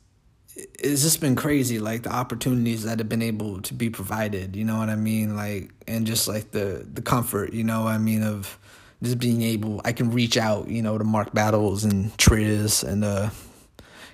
it's 0.57 1.03
just 1.03 1.21
been 1.21 1.37
crazy 1.37 1.79
like 1.79 2.03
the 2.03 2.13
opportunities 2.13 2.85
that 2.85 2.99
have 2.99 3.09
been 3.09 3.21
able 3.23 3.61
to 3.61 3.75
be 3.75 3.91
provided 3.91 4.57
you 4.57 4.65
know 4.65 4.79
what 4.79 4.89
i 4.89 4.97
mean? 4.97 5.37
Like 5.37 5.71
and 5.87 6.07
just 6.07 6.29
like 6.29 6.51
the 6.51 6.87
the 6.93 7.03
comfort 7.03 7.53
you 7.53 7.65
know 7.65 7.87
i 7.87 7.99
mean 7.99 8.23
of 8.23 8.59
just 9.03 9.19
being 9.19 9.43
able, 9.43 9.81
I 9.85 9.93
can 9.93 10.11
reach 10.11 10.37
out, 10.37 10.69
you 10.69 10.83
know, 10.83 10.97
to 10.97 11.05
Mark 11.05 11.33
Battles 11.35 11.85
and 11.85 12.17
Triz 12.17 12.83
and 12.83 13.05
uh, 13.05 13.31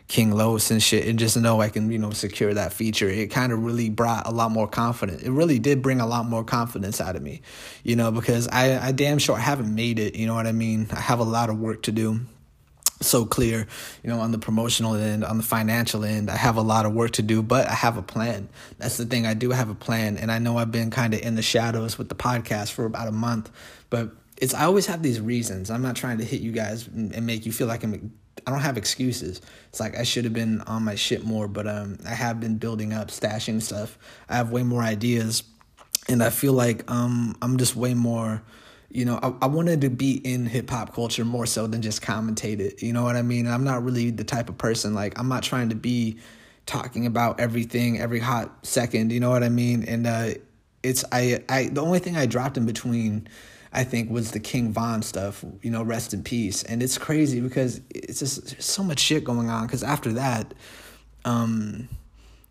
King 0.08 0.32
Los 0.32 0.70
and 0.70 0.82
shit, 0.82 1.06
and 1.06 1.18
just 1.18 1.36
know 1.36 1.60
I 1.60 1.68
can, 1.68 1.90
you 1.90 1.98
know, 1.98 2.10
secure 2.10 2.52
that 2.52 2.72
feature. 2.72 3.08
It 3.08 3.30
kind 3.30 3.52
of 3.52 3.64
really 3.64 3.88
brought 3.88 4.26
a 4.26 4.30
lot 4.30 4.50
more 4.50 4.68
confidence. 4.68 5.22
It 5.22 5.30
really 5.30 5.58
did 5.58 5.82
bring 5.82 6.00
a 6.00 6.06
lot 6.06 6.26
more 6.26 6.44
confidence 6.44 7.00
out 7.00 7.16
of 7.16 7.22
me, 7.22 7.42
you 7.82 7.96
know, 7.96 8.10
because 8.10 8.48
I, 8.48 8.88
I 8.88 8.92
damn 8.92 9.18
sure 9.18 9.36
I 9.36 9.40
haven't 9.40 9.74
made 9.74 9.98
it. 9.98 10.16
You 10.16 10.26
know 10.26 10.34
what 10.34 10.46
I 10.46 10.52
mean? 10.52 10.88
I 10.92 11.00
have 11.00 11.20
a 11.20 11.24
lot 11.24 11.48
of 11.48 11.58
work 11.58 11.82
to 11.84 11.92
do 11.92 12.20
so 13.00 13.24
clear, 13.24 13.66
you 14.02 14.10
know, 14.10 14.20
on 14.20 14.32
the 14.32 14.38
promotional 14.38 14.94
end, 14.94 15.24
on 15.24 15.36
the 15.36 15.42
financial 15.42 16.04
end. 16.04 16.30
I 16.30 16.36
have 16.36 16.56
a 16.56 16.62
lot 16.62 16.86
of 16.86 16.92
work 16.92 17.12
to 17.12 17.22
do, 17.22 17.42
but 17.42 17.68
I 17.68 17.74
have 17.74 17.96
a 17.96 18.02
plan. 18.02 18.48
That's 18.78 18.96
the 18.96 19.06
thing. 19.06 19.26
I 19.26 19.34
do 19.34 19.50
have 19.50 19.68
a 19.70 19.74
plan. 19.74 20.16
And 20.16 20.30
I 20.30 20.38
know 20.38 20.56
I've 20.58 20.72
been 20.72 20.90
kind 20.90 21.14
of 21.14 21.20
in 21.20 21.34
the 21.34 21.42
shadows 21.42 21.98
with 21.98 22.08
the 22.08 22.14
podcast 22.14 22.72
for 22.72 22.84
about 22.84 23.08
a 23.08 23.12
month, 23.12 23.50
but 23.90 24.10
it's 24.42 24.54
I 24.54 24.64
always 24.64 24.86
have 24.86 25.04
these 25.04 25.20
reasons. 25.20 25.70
I'm 25.70 25.82
not 25.82 25.94
trying 25.94 26.18
to 26.18 26.24
hit 26.24 26.40
you 26.40 26.50
guys 26.50 26.88
and 26.88 27.24
make 27.24 27.46
you 27.46 27.52
feel 27.52 27.68
like 27.68 27.84
I'm 27.84 28.12
I 28.44 28.50
don't 28.50 28.60
have 28.60 28.76
excuses. 28.76 29.40
It's 29.68 29.78
like 29.78 29.96
I 29.96 30.02
should 30.02 30.24
have 30.24 30.32
been 30.32 30.62
on 30.62 30.82
my 30.82 30.96
shit 30.96 31.24
more, 31.24 31.46
but 31.46 31.68
um 31.68 31.98
I 32.04 32.14
have 32.14 32.40
been 32.40 32.58
building 32.58 32.92
up, 32.92 33.08
stashing 33.08 33.62
stuff. 33.62 33.96
I 34.28 34.34
have 34.34 34.50
way 34.50 34.64
more 34.64 34.82
ideas 34.82 35.44
and 36.08 36.24
I 36.24 36.30
feel 36.30 36.54
like 36.54 36.90
um 36.90 37.36
I'm 37.40 37.56
just 37.56 37.76
way 37.76 37.94
more 37.94 38.42
you 38.90 39.04
know, 39.04 39.18
I, 39.22 39.44
I 39.44 39.46
wanted 39.46 39.80
to 39.82 39.90
be 39.90 40.16
in 40.16 40.44
hip 40.44 40.68
hop 40.68 40.92
culture 40.92 41.24
more 41.24 41.46
so 41.46 41.66
than 41.68 41.80
just 41.80 42.02
commentate 42.02 42.58
it. 42.58 42.82
You 42.82 42.92
know 42.92 43.04
what 43.04 43.16
I 43.16 43.22
mean? 43.22 43.46
I'm 43.46 43.64
not 43.64 43.84
really 43.84 44.10
the 44.10 44.24
type 44.24 44.48
of 44.48 44.58
person 44.58 44.92
like 44.92 45.16
I'm 45.20 45.28
not 45.28 45.44
trying 45.44 45.68
to 45.68 45.76
be 45.76 46.18
talking 46.66 47.06
about 47.06 47.38
everything 47.38 48.00
every 48.00 48.18
hot 48.18 48.66
second, 48.66 49.12
you 49.12 49.20
know 49.20 49.30
what 49.30 49.44
I 49.44 49.50
mean? 49.50 49.84
And 49.84 50.04
uh 50.04 50.30
it's 50.82 51.04
I 51.12 51.44
I 51.48 51.66
the 51.66 51.80
only 51.80 52.00
thing 52.00 52.16
I 52.16 52.26
dropped 52.26 52.56
in 52.56 52.66
between 52.66 53.28
I 53.72 53.84
think 53.84 54.10
was 54.10 54.32
the 54.32 54.40
King 54.40 54.72
Von 54.72 55.02
stuff, 55.02 55.44
you 55.62 55.70
know, 55.70 55.82
rest 55.82 56.12
in 56.12 56.22
peace. 56.22 56.62
And 56.62 56.82
it's 56.82 56.98
crazy 56.98 57.40
because 57.40 57.80
it's 57.90 58.18
just 58.18 58.60
so 58.62 58.82
much 58.82 58.98
shit 58.98 59.24
going 59.24 59.48
on. 59.48 59.66
Because 59.66 59.82
after 59.82 60.12
that, 60.12 60.52
um, 61.24 61.88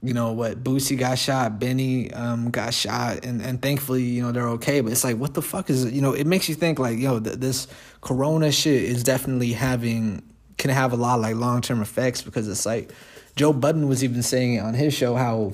you 0.01 0.15
know 0.15 0.31
what, 0.31 0.63
Boosie 0.63 0.97
got 0.97 1.19
shot, 1.19 1.59
Benny 1.59 2.11
um, 2.13 2.49
got 2.49 2.73
shot, 2.73 3.23
and, 3.23 3.39
and 3.39 3.61
thankfully, 3.61 4.01
you 4.01 4.23
know, 4.23 4.31
they're 4.31 4.49
okay. 4.49 4.81
But 4.81 4.91
it's 4.91 5.03
like, 5.03 5.17
what 5.17 5.35
the 5.35 5.43
fuck 5.43 5.69
is? 5.69 5.91
You 5.91 6.01
know, 6.01 6.13
it 6.13 6.25
makes 6.25 6.49
you 6.49 6.55
think 6.55 6.79
like, 6.79 6.97
yo, 6.97 7.19
th- 7.19 7.37
this 7.37 7.67
Corona 8.01 8.51
shit 8.51 8.83
is 8.83 9.03
definitely 9.03 9.53
having, 9.53 10.23
can 10.57 10.71
have 10.71 10.91
a 10.91 10.95
lot 10.95 11.15
of 11.15 11.21
like 11.21 11.35
long 11.35 11.61
term 11.61 11.81
effects 11.81 12.23
because 12.23 12.47
it's 12.47 12.65
like, 12.65 12.91
Joe 13.35 13.53
Budden 13.53 13.87
was 13.87 14.03
even 14.03 14.23
saying 14.23 14.59
on 14.59 14.73
his 14.73 14.93
show 14.93 15.15
how 15.15 15.53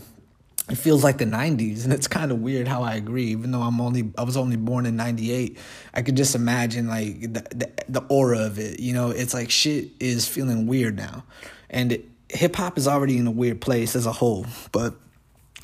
it 0.69 0.75
feels 0.75 1.03
like 1.03 1.17
the 1.17 1.25
90s 1.25 1.85
and 1.85 1.93
it's 1.93 2.07
kind 2.07 2.31
of 2.31 2.41
weird 2.41 2.67
how 2.67 2.83
i 2.83 2.95
agree. 2.95 3.27
Even 3.27 3.51
though 3.51 3.61
i'm 3.61 3.79
only 3.79 4.11
i 4.17 4.23
was 4.23 4.37
only 4.37 4.57
born 4.57 4.85
in 4.85 4.95
98 4.95 5.57
i 5.93 6.01
could 6.01 6.17
just 6.17 6.35
imagine 6.35 6.87
like 6.87 7.21
the, 7.21 7.45
the, 7.55 7.71
the 7.89 8.03
aura 8.09 8.39
of 8.39 8.59
it 8.59 8.79
you 8.79 8.93
know? 8.93 9.09
It's 9.09 9.33
like 9.33 9.49
shit 9.49 9.89
is 9.99 10.27
feeling 10.27 10.67
weird 10.67 10.95
now. 10.95 11.23
And 11.69 12.01
hip-hop 12.29 12.77
is 12.77 12.87
already 12.87 13.17
in 13.17 13.27
a 13.27 13.31
weird 13.31 13.61
place 13.61 13.95
as 13.95 14.05
a 14.05 14.11
whole 14.11 14.45
but 14.71 14.95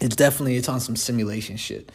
it's 0.01 0.15
definitely 0.15 0.55
it's 0.55 0.69
on 0.69 0.79
some 0.79 0.95
simulation 0.95 1.57
shit. 1.57 1.91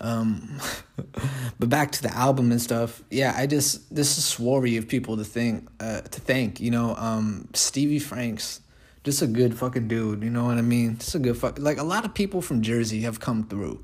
Um 0.00 0.60
but 1.58 1.68
back 1.68 1.92
to 1.92 2.02
the 2.02 2.14
album 2.14 2.50
and 2.50 2.60
stuff 2.60 3.02
yeah 3.10 3.34
i 3.36 3.46
just 3.46 3.94
this 3.94 4.18
is 4.18 4.24
swarry 4.24 4.76
of 4.76 4.88
people 4.88 5.16
to 5.16 5.24
think 5.24 5.68
uh 5.80 6.02
to 6.02 6.20
thank 6.20 6.60
you 6.60 6.70
know? 6.70 6.94
Um 6.96 7.48
stevie 7.54 7.98
franks 7.98 8.60
just 9.06 9.22
a 9.22 9.26
good 9.28 9.56
fucking 9.56 9.86
dude. 9.86 10.24
You 10.24 10.30
know 10.30 10.46
what 10.46 10.58
I 10.58 10.62
mean? 10.62 10.98
Just 10.98 11.14
a 11.14 11.20
good 11.20 11.38
fuck. 11.38 11.60
Like 11.60 11.78
a 11.78 11.84
lot 11.84 12.04
of 12.04 12.12
people 12.12 12.42
from 12.42 12.60
Jersey 12.60 13.02
have 13.02 13.20
come 13.20 13.44
through. 13.44 13.82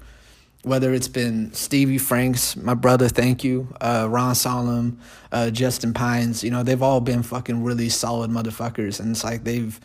Whether 0.64 0.92
it's 0.92 1.08
been 1.08 1.52
Stevie 1.52 1.98
Franks, 1.98 2.56
my 2.56 2.74
brother, 2.74 3.08
thank 3.08 3.42
you, 3.42 3.72
uh, 3.80 4.08
Ron 4.10 4.34
Solomon, 4.34 4.98
uh, 5.30 5.50
Justin 5.50 5.94
Pines, 5.94 6.44
you 6.44 6.50
know, 6.50 6.62
they've 6.62 6.82
all 6.82 7.00
been 7.00 7.22
fucking 7.22 7.62
really 7.62 7.88
solid 7.88 8.30
motherfuckers. 8.30 8.98
And 8.98 9.12
it's 9.12 9.22
like 9.24 9.44
they've 9.44 9.80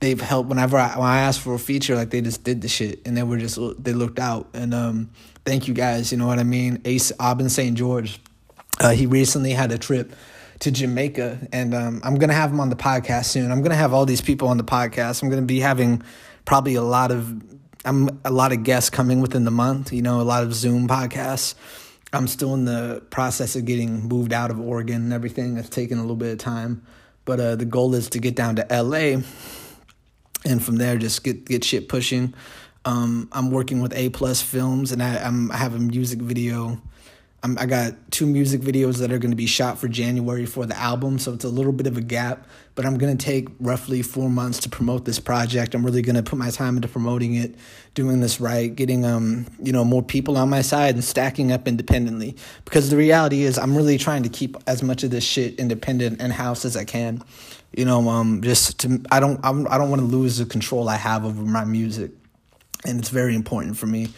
they've 0.00 0.20
helped 0.20 0.50
whenever 0.50 0.76
I, 0.76 0.98
when 0.98 1.08
I 1.08 1.20
asked 1.20 1.40
for 1.40 1.54
a 1.54 1.58
feature, 1.58 1.96
like 1.96 2.10
they 2.10 2.20
just 2.20 2.44
did 2.44 2.60
the 2.60 2.68
shit 2.68 3.00
and 3.06 3.16
they 3.16 3.22
were 3.22 3.38
just 3.38 3.58
they 3.82 3.94
looked 3.94 4.18
out 4.18 4.48
and 4.52 4.74
um, 4.74 5.10
thank 5.46 5.68
you 5.68 5.74
guys. 5.74 6.12
You 6.12 6.18
know 6.18 6.26
what 6.26 6.38
I 6.38 6.44
mean? 6.44 6.82
Ace 6.84 7.12
Aubin 7.18 7.48
St. 7.48 7.76
George, 7.76 8.20
uh, 8.80 8.90
he 8.90 9.06
recently 9.06 9.52
had 9.52 9.72
a 9.72 9.78
trip 9.78 10.12
to 10.60 10.70
Jamaica, 10.70 11.48
and 11.52 11.74
um, 11.74 12.00
I'm 12.04 12.16
gonna 12.16 12.32
have 12.32 12.50
him 12.50 12.60
on 12.60 12.70
the 12.70 12.76
podcast 12.76 13.26
soon. 13.26 13.50
I'm 13.52 13.62
gonna 13.62 13.74
have 13.74 13.92
all 13.92 14.06
these 14.06 14.20
people 14.20 14.48
on 14.48 14.56
the 14.56 14.64
podcast. 14.64 15.22
I'm 15.22 15.28
gonna 15.28 15.42
be 15.42 15.60
having 15.60 16.02
probably 16.44 16.74
a 16.74 16.82
lot 16.82 17.10
of 17.10 17.42
I'm 17.84 18.20
a 18.24 18.30
lot 18.30 18.52
of 18.52 18.62
guests 18.62 18.90
coming 18.90 19.20
within 19.20 19.44
the 19.44 19.50
month. 19.50 19.92
You 19.92 20.02
know, 20.02 20.20
a 20.20 20.22
lot 20.22 20.42
of 20.42 20.54
Zoom 20.54 20.88
podcasts. 20.88 21.54
I'm 22.12 22.26
still 22.26 22.54
in 22.54 22.64
the 22.64 23.02
process 23.10 23.56
of 23.56 23.64
getting 23.64 24.08
moved 24.08 24.32
out 24.32 24.50
of 24.50 24.60
Oregon 24.60 24.96
and 24.96 25.12
everything. 25.12 25.56
It's 25.56 25.68
taken 25.68 25.98
a 25.98 26.00
little 26.00 26.16
bit 26.16 26.32
of 26.32 26.38
time, 26.38 26.86
but 27.24 27.40
uh, 27.40 27.56
the 27.56 27.64
goal 27.64 27.94
is 27.94 28.08
to 28.10 28.18
get 28.18 28.34
down 28.34 28.56
to 28.56 28.66
LA, 28.70 29.20
and 30.44 30.64
from 30.64 30.76
there 30.76 30.96
just 30.96 31.22
get 31.22 31.44
get 31.44 31.64
shit 31.64 31.88
pushing. 31.88 32.34
Um, 32.84 33.28
I'm 33.32 33.50
working 33.50 33.80
with 33.80 33.92
A 33.94 34.08
Plus 34.10 34.40
Films, 34.40 34.92
and 34.92 35.02
I, 35.02 35.16
I'm 35.18 35.50
I 35.50 35.56
have 35.56 35.74
a 35.74 35.78
music 35.78 36.20
video 36.20 36.80
I'm, 37.46 37.56
I 37.58 37.66
got 37.66 37.94
two 38.10 38.26
music 38.26 38.60
videos 38.60 38.98
that 38.98 39.12
are 39.12 39.18
going 39.18 39.30
to 39.30 39.36
be 39.36 39.46
shot 39.46 39.78
for 39.78 39.86
January 39.86 40.46
for 40.46 40.66
the 40.66 40.76
album, 40.76 41.16
so 41.20 41.32
it's 41.32 41.44
a 41.44 41.48
little 41.48 41.70
bit 41.70 41.86
of 41.86 41.96
a 41.96 42.00
gap. 42.00 42.44
But 42.74 42.84
I'm 42.84 42.98
going 42.98 43.16
to 43.16 43.24
take 43.24 43.46
roughly 43.60 44.02
four 44.02 44.28
months 44.28 44.58
to 44.60 44.68
promote 44.68 45.04
this 45.04 45.20
project. 45.20 45.72
I'm 45.76 45.86
really 45.86 46.02
going 46.02 46.16
to 46.16 46.24
put 46.24 46.40
my 46.40 46.50
time 46.50 46.74
into 46.74 46.88
promoting 46.88 47.36
it, 47.36 47.54
doing 47.94 48.18
this 48.18 48.40
right, 48.40 48.74
getting 48.74 49.04
um 49.04 49.46
you 49.62 49.70
know 49.70 49.84
more 49.84 50.02
people 50.02 50.36
on 50.36 50.50
my 50.50 50.60
side 50.60 50.96
and 50.96 51.04
stacking 51.04 51.52
up 51.52 51.68
independently. 51.68 52.34
Because 52.64 52.90
the 52.90 52.96
reality 52.96 53.42
is, 53.42 53.58
I'm 53.58 53.76
really 53.76 53.96
trying 53.96 54.24
to 54.24 54.28
keep 54.28 54.56
as 54.66 54.82
much 54.82 55.04
of 55.04 55.12
this 55.12 55.22
shit 55.22 55.54
independent 55.60 56.20
and 56.20 56.32
house 56.32 56.64
as 56.64 56.76
I 56.76 56.84
can. 56.84 57.22
You 57.76 57.84
know, 57.84 58.08
um, 58.08 58.42
just 58.42 58.80
to 58.80 59.00
I 59.12 59.20
don't 59.20 59.38
I'm, 59.44 59.68
I 59.68 59.78
don't 59.78 59.88
want 59.88 60.00
to 60.00 60.06
lose 60.06 60.38
the 60.38 60.46
control 60.46 60.88
I 60.88 60.96
have 60.96 61.24
over 61.24 61.42
my 61.42 61.64
music, 61.64 62.10
and 62.84 62.98
it's 62.98 63.10
very 63.10 63.36
important 63.36 63.76
for 63.76 63.86
me 63.86 64.08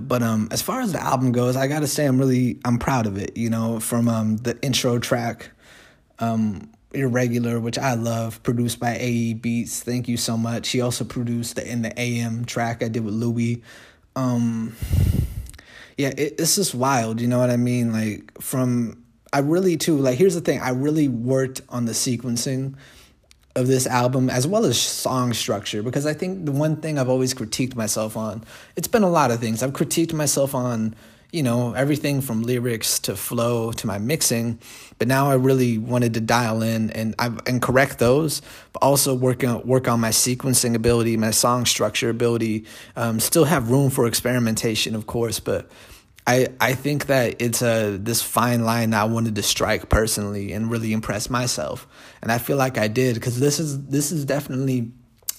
but 0.00 0.22
um 0.22 0.48
as 0.50 0.62
far 0.62 0.80
as 0.80 0.92
the 0.92 1.02
album 1.02 1.32
goes 1.32 1.56
i 1.56 1.66
gotta 1.66 1.86
say 1.86 2.06
i'm 2.06 2.18
really 2.18 2.58
i'm 2.64 2.78
proud 2.78 3.06
of 3.06 3.18
it 3.18 3.36
you 3.36 3.50
know 3.50 3.78
from 3.78 4.08
um 4.08 4.36
the 4.38 4.58
intro 4.62 4.98
track 4.98 5.50
um 6.18 6.70
irregular 6.94 7.60
which 7.60 7.78
i 7.78 7.94
love 7.94 8.42
produced 8.42 8.78
by 8.78 8.96
ae 8.98 9.32
beats. 9.34 9.82
Thank 9.82 10.08
you 10.08 10.16
so 10.16 10.36
much. 10.36 10.68
He 10.70 10.80
also 10.80 11.04
produced 11.04 11.56
the 11.56 11.70
in 11.70 11.82
the 11.82 11.98
am 11.98 12.44
track 12.44 12.82
i 12.82 12.88
did 12.88 13.04
with 13.04 13.14
louis 13.14 13.62
um 14.14 14.76
yeah 15.96 16.08
it, 16.08 16.34
it's 16.38 16.56
just 16.56 16.74
wild 16.74 17.20
you 17.20 17.28
know 17.28 17.38
what 17.38 17.50
i 17.50 17.56
mean? 17.56 17.92
Like 17.92 18.40
from 18.40 19.02
i 19.32 19.38
really 19.38 19.76
too 19.76 19.96
like 19.96 20.18
here's 20.18 20.34
the 20.34 20.40
thing. 20.40 20.60
I 20.60 20.70
really 20.70 21.08
worked 21.08 21.62
on 21.68 21.86
the 21.86 21.92
sequencing 21.92 22.74
of 23.54 23.66
this 23.66 23.86
album 23.86 24.30
as 24.30 24.46
well 24.46 24.64
as 24.64 24.78
song 24.78 25.32
structure 25.32 25.82
because 25.82 26.06
I 26.06 26.14
think 26.14 26.46
the 26.46 26.52
one 26.52 26.76
thing 26.76 26.98
I've 26.98 27.08
always 27.08 27.34
critiqued 27.34 27.76
myself 27.76 28.16
on 28.16 28.44
it's 28.76 28.88
been 28.88 29.02
a 29.02 29.10
lot 29.10 29.30
of 29.30 29.40
things. 29.40 29.62
I've 29.62 29.72
critiqued 29.72 30.12
myself 30.12 30.54
on 30.54 30.94
you 31.32 31.42
know 31.42 31.72
everything 31.72 32.20
from 32.20 32.42
lyrics 32.42 32.98
to 33.00 33.16
flow 33.16 33.72
to 33.72 33.86
my 33.86 33.98
mixing 33.98 34.58
but 34.98 35.08
now 35.08 35.30
I 35.30 35.34
really 35.34 35.78
wanted 35.78 36.14
to 36.14 36.20
dial 36.20 36.62
in 36.62 36.90
and 36.90 37.14
I 37.18 37.30
and 37.46 37.60
correct 37.60 37.98
those 37.98 38.40
but 38.72 38.82
also 38.82 39.14
work 39.14 39.44
on 39.44 39.66
work 39.66 39.88
on 39.88 40.00
my 40.00 40.10
sequencing 40.10 40.74
ability 40.74 41.16
my 41.16 41.30
song 41.30 41.66
structure 41.66 42.08
ability. 42.08 42.64
Um, 42.96 43.20
still 43.20 43.44
have 43.44 43.70
room 43.70 43.90
for 43.90 44.06
experimentation 44.06 44.94
of 44.94 45.06
course 45.06 45.40
but 45.40 45.70
I, 46.26 46.48
I 46.60 46.74
think 46.74 47.06
that 47.06 47.42
it's 47.42 47.62
a 47.62 47.96
this 47.96 48.22
fine 48.22 48.64
line 48.64 48.90
that 48.90 49.02
I 49.02 49.04
wanted 49.04 49.34
to 49.36 49.42
strike 49.42 49.88
personally 49.88 50.52
and 50.52 50.70
really 50.70 50.92
impress 50.92 51.28
myself, 51.28 51.86
and 52.22 52.30
I 52.30 52.38
feel 52.38 52.56
like 52.56 52.78
I 52.78 52.86
did 52.86 53.14
because 53.14 53.40
this 53.40 53.58
is 53.58 53.86
this 53.86 54.12
is 54.12 54.24
definitely 54.24 54.92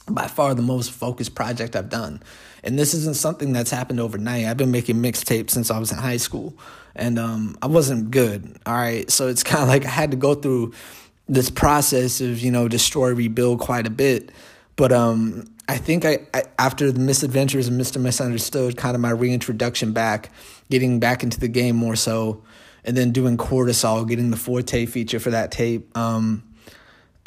by 0.10 0.28
far 0.28 0.54
the 0.54 0.62
most 0.62 0.92
focused 0.92 1.36
project 1.36 1.78
I've 1.78 1.90
done, 1.90 2.22
and 2.66 2.78
this 2.78 2.94
isn't 2.94 3.16
something 3.16 3.54
that's 3.54 3.72
happened 3.72 4.02
overnight. 4.02 4.46
I've 4.46 4.58
been 4.58 4.72
making 4.72 4.98
mixtapes 4.98 5.52
since 5.52 5.72
I 5.72 5.80
was 5.80 5.94
in 5.94 6.00
high 6.00 6.18
school, 6.18 6.54
and 6.96 7.18
um, 7.18 7.58
I 7.62 7.68
wasn't 7.68 8.12
good. 8.12 8.60
All 8.66 8.74
right, 8.74 9.10
so 9.10 9.30
it's 9.30 9.44
kind 9.44 9.63
of 9.63 9.70
like 9.70 9.86
I 9.86 9.90
had 9.90 10.12
to 10.12 10.18
go 10.18 10.36
through 10.36 10.74
this 11.30 11.50
process 11.50 12.20
of 12.20 12.42
you 12.42 12.52
know 12.52 12.68
destroy 12.68 13.13
rebuild 13.13 13.62
quite 13.62 13.88
a 13.88 13.92
bit, 13.92 14.34
but 14.75 14.92
um, 14.92 15.46
I 15.70 15.78
think 15.78 16.04
I, 16.04 16.28
I 16.34 16.44
after 16.60 16.92
the 16.92 17.00
misadventures 17.00 17.70
of 17.70 17.74
Mr. 17.74 18.02
Misunderstood, 18.02 18.75
kind 18.75 18.96
of 18.96 19.02
my 19.02 19.12
reintroduction 19.12 19.94
back 19.94 20.30
getting 20.74 21.00
back 21.00 21.22
into 21.22 21.39
the 21.39 21.48
game 21.48 21.75
more 21.75 21.96
so, 21.96 22.42
and 22.84 22.98
then 22.98 23.12
doing 23.12 23.38
cortisol, 23.38 24.10
getting 24.10 24.32
the 24.32 24.38
forte 24.38 24.88
feature 24.88 25.20
for 25.20 25.30
that 25.30 25.51
tape. 25.51 25.96
Um, 25.96 26.42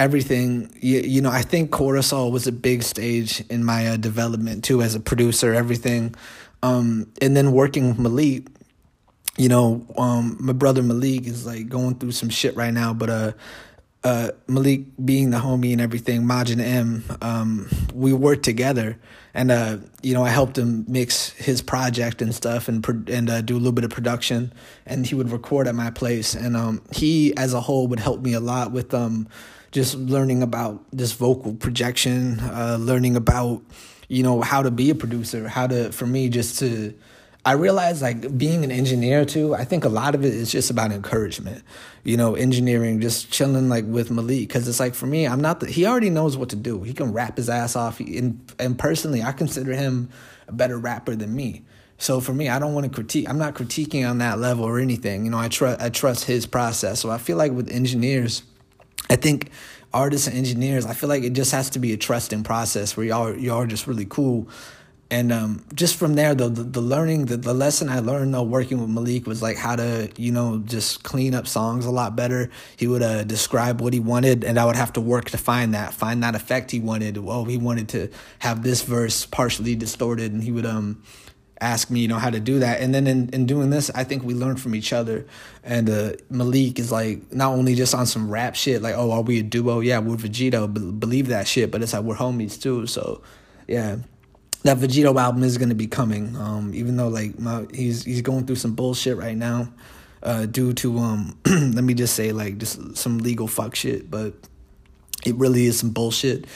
everything 0.01 0.71
you, 0.79 0.99
you 0.99 1.23
know 1.23 1.31
i 1.31 1.41
think 1.41 1.71
cortisol 1.71 2.31
was 2.31 2.47
a 2.47 2.53
big 2.53 2.83
stage 2.83 3.43
in 3.49 3.65
my 3.65 3.87
uh, 3.87 3.97
development 3.97 4.63
too 4.63 4.83
as 4.83 4.95
a 4.95 5.01
producer 5.01 5.55
everything 5.55 6.15
um, 6.63 7.11
and 7.23 7.35
then 7.35 7.51
working 7.53 7.89
with 7.89 7.99
malik 7.99 8.47
you 9.39 9.49
know 9.49 9.87
um, 9.97 10.37
my 10.39 10.53
brother 10.53 10.83
malik 10.83 11.27
is 11.27 11.47
like 11.47 11.71
going 11.71 11.95
through 11.95 12.13
some 12.13 12.29
shit 12.29 12.55
right 12.55 12.75
now 12.75 12.93
but 12.93 13.09
uh 13.09 13.33
uh, 14.07 14.31
Malik 14.47 14.83
being 15.05 15.31
the 15.31 15.39
homie 15.39 15.73
and 15.73 15.81
everything, 15.81 16.23
Majin 16.23 16.61
M, 16.61 17.03
um, 17.21 17.69
we 17.93 18.13
worked 18.13 18.45
together, 18.45 19.01
and 19.35 19.51
uh, 19.51 19.79
you 20.01 20.15
know 20.15 20.25
I 20.25 20.29
helped 20.29 20.57
him 20.57 20.85
mix 20.87 21.31
his 21.31 21.61
project 21.61 22.23
and 22.23 22.33
stuff, 22.33 22.69
and 22.69 22.87
and 23.09 23.29
uh, 23.29 23.41
do 23.41 23.57
a 23.57 23.59
little 23.59 23.73
bit 23.73 23.83
of 23.83 23.91
production, 23.91 24.53
and 24.87 25.05
he 25.05 25.17
would 25.17 25.33
record 25.33 25.67
at 25.67 25.75
my 25.75 25.91
place, 25.91 26.37
and 26.37 26.57
um, 26.57 26.83
he 26.93 27.37
as 27.37 27.53
a 27.53 27.61
whole 27.61 27.89
would 27.89 27.99
help 27.99 28.21
me 28.21 28.33
a 28.33 28.39
lot 28.39 28.71
with 28.71 28.95
um, 28.95 29.27
just 29.73 29.97
learning 29.97 30.41
about 30.41 30.85
this 30.93 31.11
vocal 31.11 31.55
projection, 31.55 32.39
uh, 32.39 32.77
learning 32.79 33.17
about 33.17 33.61
you 34.07 34.23
know 34.23 34.41
how 34.41 34.63
to 34.63 34.71
be 34.71 34.89
a 34.89 34.95
producer, 34.95 35.49
how 35.49 35.67
to 35.67 35.91
for 35.91 36.07
me 36.07 36.29
just 36.29 36.61
to 36.61 36.95
I 37.47 37.53
realize 37.53 38.03
like 38.03 38.37
being 38.37 38.65
an 38.65 38.73
engineer 38.73 39.25
too, 39.25 39.55
I 39.55 39.65
think 39.65 39.85
a 39.85 39.89
lot 39.89 40.17
of 40.17 40.25
it 40.25 40.35
is 40.35 40.51
just 40.51 40.69
about 40.69 40.91
encouragement. 40.91 41.63
You 42.03 42.17
know, 42.17 42.35
engineering, 42.35 43.01
just 43.01 43.31
chilling 43.31 43.69
like 43.69 43.85
with 43.87 44.11
Malik. 44.11 44.51
Cause 44.51 44.67
it's 44.67 44.81
like 44.81 44.97
for 44.97 45.07
me, 45.07 45.29
I'm 45.29 45.41
not 45.41 45.61
the, 45.61 45.67
he 45.71 45.87
already 45.87 46.11
knows 46.11 46.37
what 46.37 46.49
to 46.49 46.57
do. 46.57 46.83
He 46.83 46.93
can 46.93 47.13
rap 47.13 47.37
his 47.37 47.49
ass 47.49 47.77
off. 47.77 48.01
and, 48.01 48.53
and 48.59 48.77
personally, 48.77 49.23
I 49.23 49.31
consider 49.31 49.73
him 49.75 50.11
a 50.49 50.53
better 50.53 50.77
rapper 50.77 51.15
than 51.15 51.37
me. 51.37 51.63
So 51.99 52.21
for 52.21 52.35
me, 52.35 52.49
I 52.49 52.59
don't 52.59 52.75
want 52.75 52.85
to 52.85 52.91
critique. 52.91 53.29
I'm 53.29 53.39
not 53.39 53.55
critiquing 53.55 54.09
on 54.09 54.19
that 54.19 54.41
level 54.41 54.65
or 54.65 54.81
anything. 54.81 55.25
You 55.25 55.31
know, 55.31 55.39
I 55.39 55.47
trust 55.49 55.81
I 55.81 55.89
trust 55.89 56.25
his 56.25 56.47
process. 56.47 56.99
So 56.99 57.11
I 57.11 57.19
feel 57.19 57.37
like 57.37 57.53
with 57.53 57.71
engineers, 57.71 58.43
I 59.09 59.15
think 59.15 59.51
artists 59.95 60.27
and 60.27 60.37
engineers, 60.37 60.85
I 60.85 60.95
feel 60.95 61.09
like 61.09 61.23
it 61.23 61.33
just 61.33 61.53
has 61.53 61.71
to 61.71 61.79
be 61.79 61.93
a 61.93 61.97
trusting 61.97 62.43
process 62.43 62.97
where 62.97 63.07
y'all 63.07 63.37
y'all 63.37 63.59
are 63.59 63.67
just 63.69 63.87
really 63.87 64.05
cool 64.05 64.49
and 65.09 65.33
um, 65.33 65.65
just 65.73 65.95
from 65.95 66.15
there, 66.15 66.35
the, 66.35 66.49
the, 66.49 66.65
the 66.65 66.81
learning, 66.81 67.27
the, 67.27 67.37
the 67.37 67.55
lesson 67.55 67.89
I 67.89 68.01
learned 68.01 68.35
though 68.35 68.43
working 68.43 68.81
with 68.81 68.91
Malik 68.91 69.27
was 69.27 69.41
like 69.41 69.57
how 69.57 69.77
to, 69.77 70.11
you 70.17 70.33
know, 70.33 70.59
just 70.65 71.05
clean 71.05 71.33
up 71.33 71.47
songs 71.47 71.87
a 71.87 71.91
lot 71.91 72.17
better. 72.17 72.51
He 72.77 72.89
would 72.89 73.03
uh, 73.03 73.23
describe 73.23 73.81
what 73.81 73.93
he 73.93 74.01
wanted, 74.01 74.43
and 74.43 74.59
I 74.59 74.65
would 74.65 74.77
have 74.77 74.93
to 74.95 75.01
work 75.01 75.31
to 75.31 75.39
find 75.39 75.75
that, 75.75 75.95
find 75.95 76.23
that 76.25 76.35
effect 76.35 76.73
he 76.73 76.81
wanted. 76.81 77.19
Oh, 77.19 77.45
he 77.45 77.57
wanted 77.57 77.89
to 77.91 78.11
have 78.41 78.65
this 78.65 78.83
verse 78.83 79.27
partially 79.27 79.77
distorted, 79.77 80.33
and 80.33 80.43
he 80.43 80.51
would 80.51 80.67
um 80.67 81.03
ask 81.61 81.91
me, 81.91 82.01
you 82.01 82.09
know, 82.09 82.19
how 82.19 82.31
to 82.31 82.41
do 82.41 82.59
that. 82.59 82.81
And 82.81 82.95
then 82.95 83.07
in, 83.07 83.31
in 83.31 83.47
doing 83.47 83.71
this, 83.71 83.91
I 83.95 84.05
think 84.05 84.23
we 84.23 84.35
learned 84.35 84.61
from 84.61 84.75
each 84.75 84.93
other. 84.93 85.27
And 85.65 85.89
uh, 85.89 86.13
Malik 86.29 86.79
is 86.79 86.93
like 86.93 87.33
not 87.33 87.53
only 87.53 87.75
just 87.75 87.95
on 87.95 88.07
some 88.07 88.31
rap 88.31 88.55
shit, 88.55 88.83
like, 88.83 88.95
oh, 88.95 89.11
are 89.13 89.23
we 89.23 89.39
a 89.41 89.43
duo? 89.43 89.81
Yeah, 89.81 90.01
we're 90.01 90.17
Vegito, 90.17 90.73
be- 90.73 90.93
believe 90.93 91.29
that 91.29 91.49
shit. 91.49 91.71
But 91.71 91.83
it's 91.83 91.93
like 91.93 92.03
we're 92.03 92.17
homies 92.17 92.61
too. 92.61 92.87
So 92.87 93.23
yeah, 93.67 93.97
that 94.63 94.79
Vegito 94.79 95.19
album 95.21 95.43
is 95.43 95.59
gonna 95.59 95.75
be 95.75 95.87
coming. 95.87 96.37
Um, 96.37 96.73
even 96.75 96.97
though 96.97 97.09
like 97.09 97.39
my, 97.39 97.67
he's 97.73 98.05
he's 98.05 98.23
going 98.23 98.47
through 98.47 98.57
some 98.57 98.75
bullshit 98.75 99.17
right 99.17 99.37
now, 99.37 99.69
uh, 100.23 100.47
due 100.47 100.73
to 100.75 100.99
um, 100.99 101.39
let 101.47 101.85
me 101.85 101.95
just 101.95 102.15
say 102.15 102.33
like 102.33 102.59
just 102.59 102.97
some 102.97 103.19
legal 103.19 103.47
fuck 103.47 103.75
shit, 103.75 104.11
but 104.11 104.35
it 105.25 105.35
really 105.37 105.67
is 105.67 105.79
some 105.79 105.91
bullshit, 105.91 106.47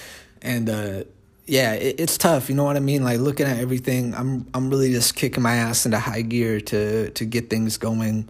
and 0.42 0.68
uh, 0.68 1.04
yeah, 1.46 1.74
it, 1.74 2.00
it's 2.00 2.18
tough. 2.18 2.48
You 2.48 2.56
know 2.56 2.64
what 2.64 2.76
I 2.76 2.80
mean? 2.80 3.04
Like 3.04 3.20
looking 3.20 3.46
at 3.46 3.58
everything, 3.58 4.14
I'm 4.14 4.46
I'm 4.54 4.70
really 4.70 4.92
just 4.92 5.14
kicking 5.14 5.42
my 5.42 5.54
ass 5.54 5.86
into 5.86 5.98
high 5.98 6.22
gear 6.22 6.60
to 6.60 7.10
to 7.10 7.24
get 7.24 7.50
things 7.50 7.78
going. 7.78 8.28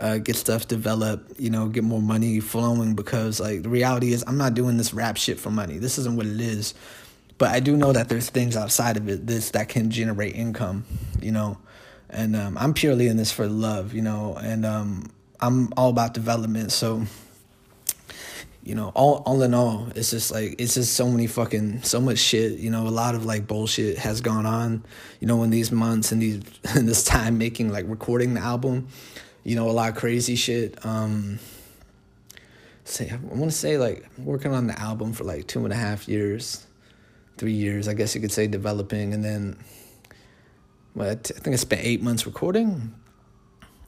Uh, 0.00 0.18
get 0.18 0.34
stuff 0.34 0.66
developed, 0.66 1.38
you 1.38 1.48
know, 1.48 1.68
get 1.68 1.84
more 1.84 2.00
money 2.00 2.40
flowing 2.40 2.96
because 2.96 3.38
like 3.38 3.62
the 3.62 3.68
reality 3.68 4.12
is 4.12 4.24
I'm 4.26 4.36
not 4.36 4.54
doing 4.54 4.76
this 4.76 4.92
rap 4.92 5.16
shit 5.16 5.38
for 5.38 5.50
money. 5.50 5.78
This 5.78 5.96
isn't 5.96 6.16
what 6.16 6.26
it 6.26 6.40
is 6.40 6.74
but 7.42 7.50
I 7.50 7.58
do 7.58 7.76
know 7.76 7.92
that 7.92 8.08
there's 8.08 8.30
things 8.30 8.56
outside 8.56 8.96
of 8.96 9.08
it 9.08 9.26
this 9.26 9.50
that 9.50 9.68
can 9.68 9.90
generate 9.90 10.36
income, 10.36 10.84
you 11.20 11.32
know, 11.32 11.58
and 12.08 12.36
um, 12.36 12.56
I'm 12.56 12.72
purely 12.72 13.08
in 13.08 13.16
this 13.16 13.32
for 13.32 13.48
love, 13.48 13.94
you 13.94 14.00
know, 14.00 14.38
and 14.40 14.64
um, 14.64 15.10
I'm 15.40 15.72
all 15.76 15.90
about 15.90 16.14
development. 16.14 16.70
So, 16.70 17.04
you 18.62 18.76
know, 18.76 18.92
all 18.94 19.24
all 19.26 19.42
in 19.42 19.54
all, 19.54 19.88
it's 19.96 20.12
just 20.12 20.30
like 20.30 20.54
it's 20.60 20.74
just 20.74 20.94
so 20.94 21.08
many 21.08 21.26
fucking 21.26 21.82
so 21.82 22.00
much 22.00 22.18
shit. 22.18 22.60
You 22.60 22.70
know, 22.70 22.86
a 22.86 22.94
lot 22.94 23.16
of 23.16 23.26
like 23.26 23.48
bullshit 23.48 23.98
has 23.98 24.20
gone 24.20 24.46
on. 24.46 24.84
You 25.18 25.26
know, 25.26 25.42
in 25.42 25.50
these 25.50 25.72
months 25.72 26.12
and 26.12 26.22
these 26.22 26.44
in 26.76 26.86
this 26.86 27.02
time 27.02 27.38
making 27.38 27.72
like 27.72 27.86
recording 27.88 28.34
the 28.34 28.40
album, 28.40 28.86
you 29.42 29.56
know, 29.56 29.68
a 29.68 29.72
lot 29.72 29.88
of 29.88 29.96
crazy 29.96 30.36
shit. 30.36 30.86
Um, 30.86 31.40
say 32.84 33.10
I 33.10 33.16
want 33.16 33.50
to 33.50 33.58
say 33.58 33.78
like 33.78 34.08
working 34.16 34.54
on 34.54 34.68
the 34.68 34.78
album 34.78 35.12
for 35.12 35.24
like 35.24 35.48
two 35.48 35.64
and 35.64 35.72
a 35.72 35.76
half 35.76 36.06
years 36.06 36.68
three 37.36 37.52
years, 37.52 37.88
I 37.88 37.94
guess 37.94 38.14
you 38.14 38.20
could 38.20 38.32
say, 38.32 38.46
developing, 38.46 39.14
and 39.14 39.24
then 39.24 39.58
what 40.94 41.08
I 41.08 41.14
think 41.14 41.54
I 41.54 41.56
spent 41.56 41.82
eight 41.84 42.02
months 42.02 42.26
recording. 42.26 42.94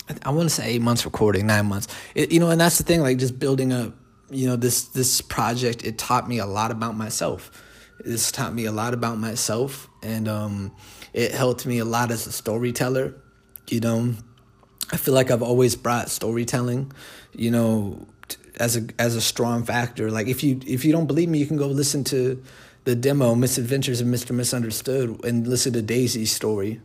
I, 0.09 0.15
I 0.23 0.31
want 0.31 0.49
to 0.49 0.55
say 0.55 0.67
eight 0.67 0.83
months 0.83 1.05
recording, 1.05 1.47
nine 1.47 1.67
months. 1.67 1.89
It, 2.15 2.33
you 2.33 2.41
know, 2.41 2.51
and 2.51 2.61
that's 2.61 2.79
the 2.79 2.85
thing, 2.85 3.01
like 3.01 3.19
just 3.19 3.39
building 3.39 3.73
up. 3.73 3.95
You 4.31 4.49
know, 4.49 4.57
this 4.57 4.85
this 4.87 5.21
project 5.21 5.85
it 5.85 5.99
taught 5.99 6.29
me 6.29 6.39
a 6.39 6.47
lot 6.47 6.71
about 6.71 6.97
myself. 6.97 7.51
This 8.01 8.33
taught 8.33 8.55
me 8.55 8.65
a 8.65 8.73
lot 8.73 8.95
about 8.95 9.19
myself, 9.19 9.89
and 10.03 10.29
um, 10.29 10.73
it 11.13 11.33
helped 11.33 11.67
me 11.67 11.79
a 11.79 11.85
lot 11.85 12.11
as 12.11 12.27
a 12.27 12.33
storyteller. 12.33 13.15
You 13.69 13.81
know, 13.81 14.15
I 14.91 14.97
feel 14.97 15.15
like 15.15 15.31
I've 15.31 15.43
always 15.43 15.77
brought 15.77 16.11
storytelling, 16.11 16.93
you 17.35 17.51
know, 17.51 18.07
as 18.59 18.77
a 18.77 18.87
as 18.99 19.15
a 19.15 19.21
strong 19.21 19.65
factor. 19.65 20.11
Like 20.11 20.27
if 20.27 20.43
you 20.43 20.61
if 20.67 20.85
you 20.85 20.93
don't 20.93 21.07
believe 21.07 21.29
me, 21.29 21.39
you 21.39 21.47
can 21.47 21.57
go 21.57 21.67
listen 21.67 22.05
to 22.05 22.43
the 22.85 22.95
demo 22.95 23.35
Misadventures 23.35 24.01
of 24.01 24.07
Mr. 24.07 24.33
Misunderstood 24.33 25.25
and 25.25 25.47
listen 25.47 25.73
to 25.73 25.83
Daisy's 25.83 26.33
story 26.33 26.81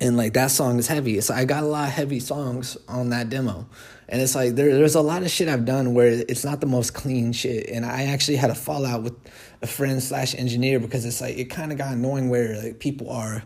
and 0.00 0.16
like 0.16 0.32
that 0.32 0.50
song 0.50 0.78
is 0.78 0.86
heavy. 0.86 1.18
It's 1.18 1.30
I 1.30 1.44
got 1.44 1.62
a 1.62 1.66
lot 1.66 1.88
of 1.88 1.94
heavy 1.94 2.20
songs 2.20 2.76
on 2.88 3.10
that 3.10 3.28
demo, 3.28 3.66
and 4.08 4.20
it's 4.20 4.34
like 4.34 4.54
there 4.54 4.74
there's 4.74 4.94
a 4.94 5.02
lot 5.02 5.22
of 5.22 5.30
shit 5.30 5.48
I've 5.48 5.66
done 5.66 5.94
where 5.94 6.08
it's 6.08 6.44
not 6.44 6.60
the 6.60 6.66
most 6.66 6.94
clean 6.94 7.32
shit, 7.32 7.68
and 7.68 7.84
I 7.84 8.04
actually 8.04 8.36
had 8.36 8.50
a 8.50 8.54
fallout 8.54 9.02
with 9.02 9.14
a 9.60 9.66
friend 9.66 10.02
slash 10.02 10.34
engineer 10.34 10.80
because 10.80 11.04
it's 11.04 11.20
like 11.20 11.36
it 11.36 11.46
kind 11.46 11.70
of 11.70 11.78
got 11.78 11.92
annoying 11.92 12.30
where 12.30 12.56
like 12.62 12.78
people 12.78 13.10
are 13.10 13.42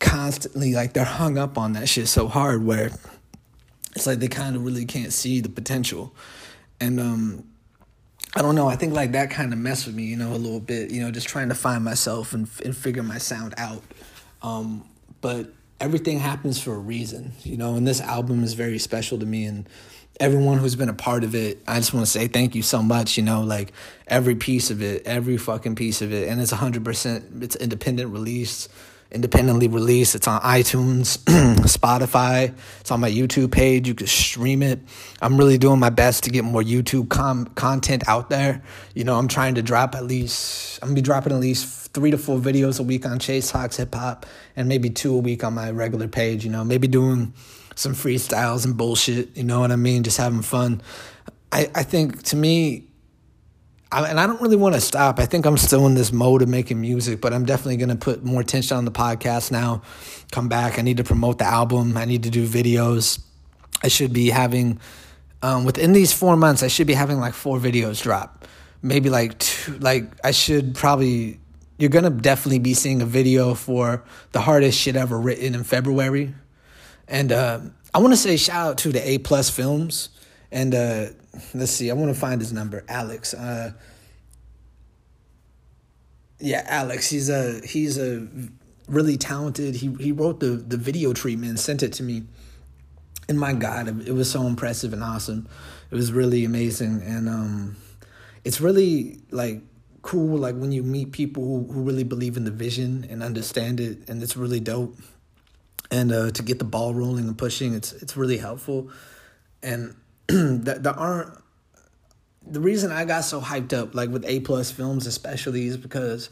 constantly 0.00 0.74
like 0.74 0.92
they're 0.92 1.04
hung 1.04 1.38
up 1.38 1.56
on 1.56 1.74
that 1.74 1.88
shit 1.88 2.08
so 2.08 2.26
hard 2.26 2.64
where 2.64 2.90
it's 3.94 4.06
like 4.06 4.18
they 4.18 4.28
kind 4.28 4.56
of 4.56 4.64
really 4.64 4.84
can't 4.84 5.12
see 5.12 5.40
the 5.40 5.48
potential, 5.48 6.14
and 6.80 6.98
um. 6.98 7.44
I 8.36 8.42
don't 8.42 8.54
know. 8.54 8.68
I 8.68 8.76
think 8.76 8.94
like 8.94 9.12
that 9.12 9.30
kind 9.30 9.52
of 9.52 9.58
messed 9.58 9.86
with 9.86 9.94
me, 9.94 10.04
you 10.04 10.16
know, 10.16 10.32
a 10.32 10.36
little 10.36 10.60
bit. 10.60 10.90
You 10.90 11.02
know, 11.02 11.10
just 11.10 11.28
trying 11.28 11.48
to 11.50 11.54
find 11.54 11.84
myself 11.84 12.32
and 12.32 12.48
and 12.64 12.76
figure 12.76 13.02
my 13.02 13.18
sound 13.18 13.54
out. 13.56 13.82
Um, 14.42 14.88
but 15.20 15.52
everything 15.80 16.18
happens 16.18 16.60
for 16.60 16.74
a 16.74 16.78
reason, 16.78 17.32
you 17.42 17.56
know, 17.56 17.76
and 17.76 17.86
this 17.86 18.00
album 18.00 18.44
is 18.44 18.54
very 18.54 18.78
special 18.78 19.18
to 19.18 19.26
me 19.26 19.44
and 19.44 19.68
everyone 20.20 20.58
who's 20.58 20.76
been 20.76 20.88
a 20.88 20.94
part 20.94 21.24
of 21.24 21.34
it, 21.34 21.62
I 21.66 21.76
just 21.78 21.92
want 21.92 22.06
to 22.06 22.10
say 22.10 22.28
thank 22.28 22.54
you 22.54 22.62
so 22.62 22.82
much, 22.82 23.16
you 23.16 23.22
know, 23.22 23.42
like 23.42 23.72
every 24.06 24.34
piece 24.34 24.70
of 24.70 24.82
it, 24.82 25.02
every 25.06 25.36
fucking 25.36 25.74
piece 25.74 26.02
of 26.02 26.12
it. 26.12 26.28
And 26.28 26.40
it's 26.40 26.52
100% 26.52 27.42
it's 27.42 27.56
independent 27.56 28.12
release, 28.12 28.68
independently 29.14 29.68
released. 29.68 30.14
It's 30.14 30.26
on 30.26 30.40
iTunes, 30.42 31.18
Spotify, 31.24 32.54
it's 32.80 32.90
on 32.90 33.00
my 33.00 33.10
YouTube 33.10 33.52
page. 33.52 33.88
You 33.88 33.94
can 33.94 34.06
stream 34.06 34.62
it. 34.62 34.80
I'm 35.22 35.38
really 35.38 35.56
doing 35.56 35.78
my 35.78 35.90
best 35.90 36.24
to 36.24 36.30
get 36.30 36.44
more 36.44 36.62
YouTube 36.62 37.08
com- 37.08 37.46
content 37.54 38.06
out 38.08 38.28
there. 38.28 38.62
You 38.94 39.04
know, 39.04 39.16
I'm 39.16 39.28
trying 39.28 39.54
to 39.54 39.62
drop 39.62 39.94
at 39.94 40.04
least 40.04 40.80
I'm 40.82 40.90
to 40.90 40.94
be 40.94 41.00
dropping 41.00 41.32
at 41.32 41.40
least 41.40 41.92
three 41.94 42.10
to 42.10 42.18
four 42.18 42.38
videos 42.38 42.80
a 42.80 42.82
week 42.82 43.06
on 43.06 43.18
Chase 43.18 43.50
Talks 43.50 43.76
Hip 43.76 43.94
Hop 43.94 44.26
and 44.56 44.68
maybe 44.68 44.90
two 44.90 45.14
a 45.14 45.18
week 45.18 45.44
on 45.44 45.54
my 45.54 45.70
regular 45.70 46.08
page, 46.08 46.44
you 46.44 46.50
know, 46.50 46.64
maybe 46.64 46.88
doing 46.88 47.32
some 47.76 47.94
freestyles 47.94 48.64
and 48.64 48.76
bullshit, 48.76 49.36
you 49.36 49.44
know 49.44 49.60
what 49.60 49.72
I 49.72 49.76
mean? 49.76 50.02
Just 50.02 50.18
having 50.18 50.42
fun. 50.42 50.82
I, 51.52 51.70
I 51.74 51.82
think 51.84 52.22
to 52.24 52.36
me, 52.36 52.88
I, 53.94 54.08
and 54.08 54.18
I 54.18 54.26
don't 54.26 54.40
really 54.40 54.56
want 54.56 54.74
to 54.74 54.80
stop. 54.80 55.20
I 55.20 55.26
think 55.26 55.46
I'm 55.46 55.56
still 55.56 55.86
in 55.86 55.94
this 55.94 56.12
mode 56.12 56.42
of 56.42 56.48
making 56.48 56.80
music, 56.80 57.20
but 57.20 57.32
I'm 57.32 57.44
definitely 57.44 57.76
going 57.76 57.90
to 57.90 57.96
put 57.96 58.24
more 58.24 58.40
attention 58.40 58.76
on 58.76 58.84
the 58.84 58.90
podcast 58.90 59.52
now. 59.52 59.82
Come 60.32 60.48
back. 60.48 60.78
I 60.78 60.82
need 60.82 60.96
to 60.96 61.04
promote 61.04 61.38
the 61.38 61.46
album. 61.46 61.96
I 61.96 62.04
need 62.04 62.24
to 62.24 62.30
do 62.30 62.46
videos. 62.46 63.22
I 63.82 63.88
should 63.88 64.12
be 64.12 64.30
having, 64.30 64.80
um, 65.42 65.64
within 65.64 65.92
these 65.92 66.12
four 66.12 66.36
months, 66.36 66.62
I 66.62 66.68
should 66.68 66.88
be 66.88 66.94
having 66.94 67.20
like 67.20 67.34
four 67.34 67.58
videos 67.58 68.02
drop. 68.02 68.46
Maybe 68.82 69.10
like 69.10 69.38
two, 69.38 69.78
like 69.78 70.10
I 70.24 70.32
should 70.32 70.74
probably 70.74 71.40
you're 71.78 71.90
gonna 71.90 72.10
definitely 72.10 72.58
be 72.58 72.74
seeing 72.74 73.02
a 73.02 73.06
video 73.06 73.54
for 73.54 74.04
the 74.32 74.40
hardest 74.40 74.78
shit 74.78 74.96
ever 74.96 75.18
written 75.18 75.54
in 75.54 75.64
February, 75.64 76.34
and 77.08 77.32
uh, 77.32 77.60
I 77.92 77.98
want 77.98 78.12
to 78.12 78.16
say 78.16 78.36
shout 78.36 78.66
out 78.68 78.78
to 78.78 78.92
the 78.92 79.06
A 79.08 79.18
Plus 79.18 79.50
Films, 79.50 80.10
and 80.52 80.74
uh, 80.74 81.06
let's 81.54 81.72
see, 81.72 81.90
I 81.90 81.94
want 81.94 82.14
to 82.14 82.18
find 82.18 82.40
his 82.40 82.52
number, 82.52 82.84
Alex. 82.88 83.34
Uh, 83.34 83.72
yeah, 86.40 86.64
Alex. 86.66 87.08
He's 87.08 87.28
a 87.28 87.60
he's 87.64 87.98
a 87.98 88.26
really 88.88 89.16
talented. 89.16 89.76
He 89.76 89.92
he 90.00 90.12
wrote 90.12 90.40
the 90.40 90.50
the 90.50 90.76
video 90.76 91.12
treatment 91.12 91.50
and 91.50 91.60
sent 91.60 91.82
it 91.82 91.92
to 91.94 92.02
me, 92.02 92.24
and 93.28 93.38
my 93.38 93.52
God, 93.52 94.06
it 94.06 94.12
was 94.12 94.30
so 94.30 94.46
impressive 94.46 94.92
and 94.92 95.02
awesome. 95.02 95.48
It 95.90 95.94
was 95.94 96.12
really 96.12 96.44
amazing, 96.44 97.02
and 97.02 97.28
um, 97.28 97.76
it's 98.44 98.60
really 98.60 99.20
like 99.30 99.62
cool 100.02 100.36
like 100.36 100.54
when 100.54 100.70
you 100.70 100.82
meet 100.82 101.12
people 101.12 101.42
who, 101.42 101.72
who 101.72 101.80
really 101.80 102.04
believe 102.04 102.36
in 102.36 102.44
the 102.44 102.50
vision 102.50 103.06
and 103.08 103.22
understand 103.22 103.80
it 103.80 104.06
and 104.06 104.22
it's 104.22 104.36
really 104.36 104.60
dope 104.60 104.94
and 105.90 106.12
uh, 106.12 106.30
to 106.30 106.42
get 106.42 106.58
the 106.58 106.64
ball 106.64 106.92
rolling 106.92 107.26
and 107.26 107.38
pushing 107.38 107.72
it's 107.72 107.94
it's 107.94 108.14
really 108.14 108.36
helpful 108.36 108.90
and 109.62 109.96
there, 110.28 110.78
there 110.78 110.92
aren't 110.92 111.32
the 112.46 112.60
reason 112.60 112.92
i 112.92 113.04
got 113.04 113.24
so 113.24 113.40
hyped 113.40 113.72
up 113.72 113.94
like 113.94 114.10
with 114.10 114.24
a 114.26 114.40
plus 114.40 114.70
films 114.70 115.06
especially 115.06 115.66
is 115.66 115.76
because 115.76 116.30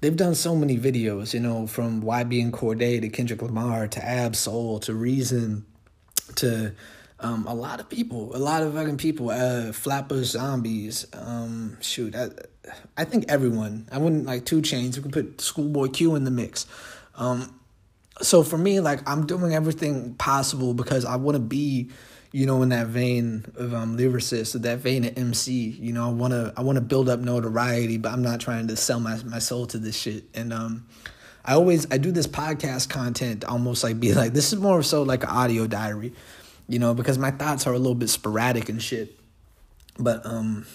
they've 0.00 0.16
done 0.16 0.34
so 0.34 0.54
many 0.54 0.78
videos 0.78 1.34
you 1.34 1.40
know 1.40 1.66
from 1.66 2.02
YBN 2.02 2.50
Cordae 2.52 3.00
to 3.00 3.08
kendrick 3.08 3.42
lamar 3.42 3.88
to 3.88 4.04
Ab-Soul 4.04 4.80
to 4.80 4.94
reason 4.94 5.64
to 6.36 6.72
um, 7.22 7.46
a 7.46 7.54
lot 7.54 7.80
of 7.80 7.88
people, 7.88 8.34
a 8.34 8.38
lot 8.38 8.62
of 8.62 8.74
fucking 8.74 8.96
people, 8.96 9.30
uh, 9.30 9.72
Flatbush 9.72 10.28
Zombies, 10.28 11.06
um, 11.12 11.76
shoot, 11.80 12.16
I, 12.16 12.30
I 12.96 13.04
think 13.04 13.26
everyone. 13.28 13.88
I 13.92 13.98
wouldn't 13.98 14.26
like 14.26 14.46
2 14.46 14.62
Chainz, 14.62 14.96
We 14.96 15.02
could 15.02 15.12
put 15.12 15.40
Schoolboy 15.40 15.88
Q 15.88 16.14
in 16.14 16.24
the 16.24 16.30
mix. 16.30 16.66
Um, 17.16 17.59
so 18.22 18.42
for 18.42 18.58
me, 18.58 18.80
like 18.80 19.08
I'm 19.08 19.26
doing 19.26 19.54
everything 19.54 20.14
possible 20.14 20.74
because 20.74 21.04
I 21.04 21.16
want 21.16 21.36
to 21.36 21.40
be, 21.40 21.90
you 22.32 22.46
know, 22.46 22.62
in 22.62 22.68
that 22.70 22.86
vein 22.88 23.44
of 23.56 23.74
um 23.74 23.96
lyricist, 23.96 24.60
that 24.60 24.78
vein 24.78 25.04
of 25.04 25.16
MC. 25.16 25.52
You 25.52 25.92
know, 25.92 26.06
I 26.06 26.12
wanna 26.12 26.52
I 26.56 26.62
wanna 26.62 26.80
build 26.80 27.08
up 27.08 27.20
notoriety, 27.20 27.98
but 27.98 28.12
I'm 28.12 28.22
not 28.22 28.40
trying 28.40 28.68
to 28.68 28.76
sell 28.76 29.00
my 29.00 29.20
my 29.24 29.38
soul 29.38 29.66
to 29.66 29.78
this 29.78 29.96
shit. 29.96 30.24
And 30.34 30.52
um, 30.52 30.86
I 31.44 31.54
always 31.54 31.86
I 31.90 31.98
do 31.98 32.12
this 32.12 32.26
podcast 32.26 32.88
content 32.88 33.44
almost 33.44 33.82
like 33.82 33.98
be 33.98 34.12
like 34.14 34.32
this 34.32 34.52
is 34.52 34.58
more 34.58 34.82
so 34.82 35.02
like 35.02 35.22
an 35.22 35.30
audio 35.30 35.66
diary, 35.66 36.12
you 36.68 36.78
know, 36.78 36.94
because 36.94 37.18
my 37.18 37.30
thoughts 37.30 37.66
are 37.66 37.72
a 37.72 37.78
little 37.78 37.94
bit 37.94 38.10
sporadic 38.10 38.68
and 38.68 38.82
shit. 38.82 39.18
But 39.98 40.24
um, 40.24 40.66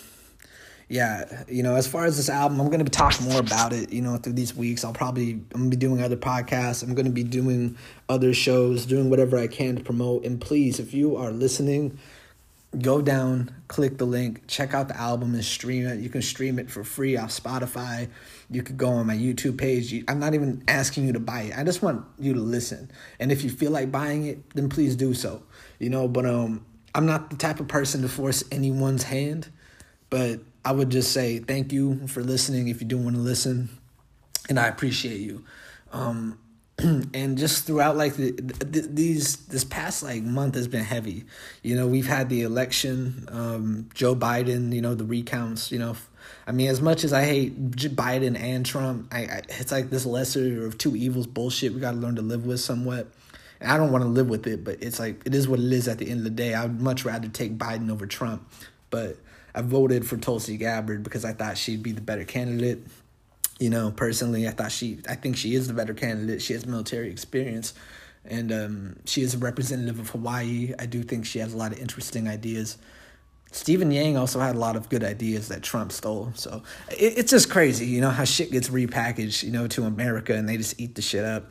yeah, 0.88 1.44
you 1.48 1.64
know, 1.64 1.76
as 1.76 1.88
far 1.88 2.06
as 2.06 2.18
this 2.18 2.30
album, 2.30 2.60
I'm 2.62 2.70
gonna 2.70 2.84
be 2.84 2.92
talking 2.92 3.28
more 3.28 3.40
about 3.40 3.74
it, 3.74 3.92
you 3.92 4.02
know, 4.02 4.18
through 4.18 4.34
these 4.34 4.56
weeks. 4.56 4.84
I'll 4.84 4.94
probably 4.94 5.32
I'm 5.32 5.62
gonna 5.62 5.70
be 5.70 5.78
doing 5.78 6.02
other 6.02 6.18
podcasts. 6.18 6.84
I'm 6.84 6.94
gonna 6.94 7.10
be 7.10 7.24
doing 7.24 7.78
other 8.08 8.34
shows, 8.34 8.86
doing 8.86 9.10
whatever 9.10 9.38
I 9.38 9.48
can 9.48 9.78
to 9.78 9.84
promote. 9.84 10.26
And 10.26 10.40
please, 10.40 10.80
if 10.80 10.94
you 10.94 11.16
are 11.18 11.32
listening, 11.32 11.98
go 12.82 13.02
down, 13.02 13.54
click 13.68 13.98
the 13.98 14.06
link, 14.06 14.42
check 14.48 14.74
out 14.74 14.88
the 14.88 14.98
album 14.98 15.34
and 15.34 15.44
stream 15.44 15.88
it. 15.88 16.00
You 16.00 16.10
can 16.10 16.22
stream 16.22 16.60
it 16.60 16.70
for 16.70 16.84
free 16.84 17.18
off 17.18 17.32
Spotify. 17.32 18.10
You 18.52 18.62
could 18.62 18.78
go 18.78 18.90
on 18.90 19.08
my 19.08 19.16
YouTube 19.16 19.58
page. 19.58 20.04
I'm 20.08 20.20
not 20.20 20.36
even 20.36 20.64
asking 20.68 21.08
you 21.08 21.14
to 21.14 21.20
buy 21.20 21.44
it. 21.44 21.58
I 21.58 21.64
just 21.64 21.82
want 21.82 22.06
you 22.20 22.34
to 22.34 22.40
listen. 22.40 22.92
And 23.20 23.32
if 23.32 23.44
you 23.44 23.50
feel 23.50 23.72
like 23.72 23.92
buying 23.92 24.26
it, 24.26 24.50
then 24.54 24.70
please 24.70 24.96
do 24.96 25.14
so. 25.14 25.42
You 25.80 25.90
know, 25.90 26.08
but 26.08 26.26
um 26.26 26.66
I'm 26.94 27.06
not 27.06 27.30
the 27.30 27.36
type 27.36 27.60
of 27.60 27.68
person 27.68 28.04
to 28.04 28.08
force 28.08 28.44
anyone's 28.52 29.04
hand, 29.04 29.50
but 30.16 30.40
I 30.64 30.72
would 30.72 30.92
just 30.92 31.12
say 31.12 31.40
thank 31.40 31.74
you 31.74 32.08
for 32.08 32.24
listening 32.24 32.70
if 32.70 32.80
you 32.80 32.88
do 32.88 32.98
want 32.98 33.18
to 33.18 33.22
listen, 33.22 33.68
and 34.48 34.58
I 34.58 34.68
appreciate 34.68 35.20
you. 35.20 35.44
Um, 35.92 36.40
and 36.78 37.38
just 37.38 37.68
throughout 37.68 37.98
like 37.98 38.16
the, 38.16 38.32
the, 38.32 38.88
these 38.90 39.36
this 39.48 39.66
past 39.66 40.04
like 40.04 40.24
month 40.24 40.56
has 40.56 40.70
been 40.70 40.86
heavy. 40.86 41.26
You 41.64 41.76
know, 41.76 41.86
we've 41.86 42.08
had 42.08 42.30
the 42.30 42.44
election, 42.44 43.28
um, 43.30 43.90
Joe 43.94 44.16
Biden. 44.16 44.72
You 44.72 44.82
know, 44.82 44.96
the 44.96 45.04
recounts. 45.04 45.70
You 45.70 45.80
know, 45.80 45.98
I 46.48 46.54
mean, 46.54 46.70
as 46.70 46.80
much 46.80 47.04
as 47.04 47.12
I 47.12 47.26
hate 47.26 47.72
Biden 47.72 48.40
and 48.40 48.66
Trump, 48.66 49.14
I, 49.14 49.20
I 49.20 49.42
it's 49.50 49.74
like 49.74 49.90
this 49.90 50.06
lesser 50.06 50.66
of 50.66 50.78
two 50.78 50.96
evils 50.96 51.28
bullshit. 51.28 51.74
We 51.74 51.82
got 51.82 51.92
to 51.92 51.98
learn 51.98 52.16
to 52.16 52.22
live 52.22 52.46
with 52.46 52.62
somewhat. 52.62 53.12
And 53.60 53.70
I 53.70 53.76
don't 53.76 53.92
want 53.92 54.06
to 54.06 54.10
live 54.10 54.30
with 54.30 54.48
it, 54.48 54.64
but 54.64 54.82
it's 54.82 54.98
like 54.98 55.24
it 55.26 55.36
is 55.36 55.46
what 55.46 55.60
it 55.60 55.74
is. 55.74 55.90
At 55.90 55.98
the 55.98 56.10
end 56.10 56.20
of 56.20 56.24
the 56.24 56.30
day, 56.30 56.54
I 56.54 56.62
would 56.62 56.80
much 56.80 57.04
rather 57.04 57.28
take 57.28 57.58
Biden 57.58 57.92
over 57.92 58.08
Trump, 58.08 58.50
but 58.90 59.18
I 59.56 59.62
voted 59.62 60.06
for 60.06 60.18
Tulsi 60.18 60.58
Gabbard 60.58 61.02
because 61.02 61.24
I 61.24 61.32
thought 61.32 61.58
she'd 61.58 61.82
be 61.82 61.94
the 61.94 62.02
better 62.02 62.26
candidate. 62.26 62.86
You 63.58 63.70
know, 63.70 63.90
personally, 63.90 64.48
I 64.50 64.52
thought 64.52 64.74
she, 64.74 65.00
I 65.08 65.16
think 65.16 65.38
she 65.38 65.56
is 65.56 65.70
the 65.70 65.74
better 65.74 65.94
candidate. 65.94 66.42
She 66.42 66.52
has 66.52 66.66
military 66.66 67.10
experience, 67.10 67.74
and 68.26 68.52
um, 68.52 68.96
she 69.06 69.22
is 69.22 69.34
a 69.34 69.38
representative 69.38 69.98
of 69.98 70.10
Hawaii. 70.10 70.74
I 70.78 70.86
do 70.86 71.02
think 71.04 71.26
she 71.26 71.40
has 71.40 71.54
a 71.54 71.58
lot 71.58 71.72
of 71.72 71.80
interesting 71.80 72.28
ideas. 72.28 72.78
Stephen 73.54 73.90
Yang 73.90 74.18
also 74.18 74.42
had 74.42 74.56
a 74.56 74.60
lot 74.60 74.76
of 74.76 74.90
good 74.90 75.06
ideas 75.06 75.48
that 75.48 75.64
Trump 75.64 75.94
stole. 75.94 76.34
So 76.36 76.62
it, 76.90 77.18
it's 77.20 77.32
just 77.32 77.50
crazy, 77.50 77.86
you 77.86 78.02
know, 78.02 78.10
how 78.10 78.26
shit 78.26 78.52
gets 78.52 78.68
repackaged, 78.68 79.44
you 79.44 79.52
know, 79.52 79.68
to 79.68 79.84
America 79.84 80.34
and 80.34 80.50
they 80.50 80.58
just 80.58 80.78
eat 80.78 80.96
the 80.96 81.02
shit 81.02 81.24
up. 81.24 81.46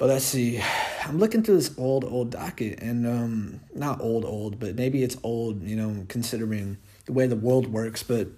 But 0.00 0.08
let's 0.08 0.24
see. 0.24 0.58
I'm 1.04 1.18
looking 1.18 1.42
through 1.42 1.56
this 1.56 1.76
old, 1.76 2.06
old 2.06 2.30
docket, 2.30 2.80
and 2.80 3.06
um, 3.06 3.60
not 3.74 4.00
old, 4.00 4.24
old, 4.24 4.58
but 4.58 4.74
maybe 4.74 5.02
it's 5.02 5.18
old, 5.22 5.62
you 5.62 5.76
know, 5.76 6.06
considering 6.08 6.78
the 7.04 7.12
way 7.12 7.26
the 7.26 7.36
world 7.36 7.70
works. 7.70 8.02
But 8.02 8.28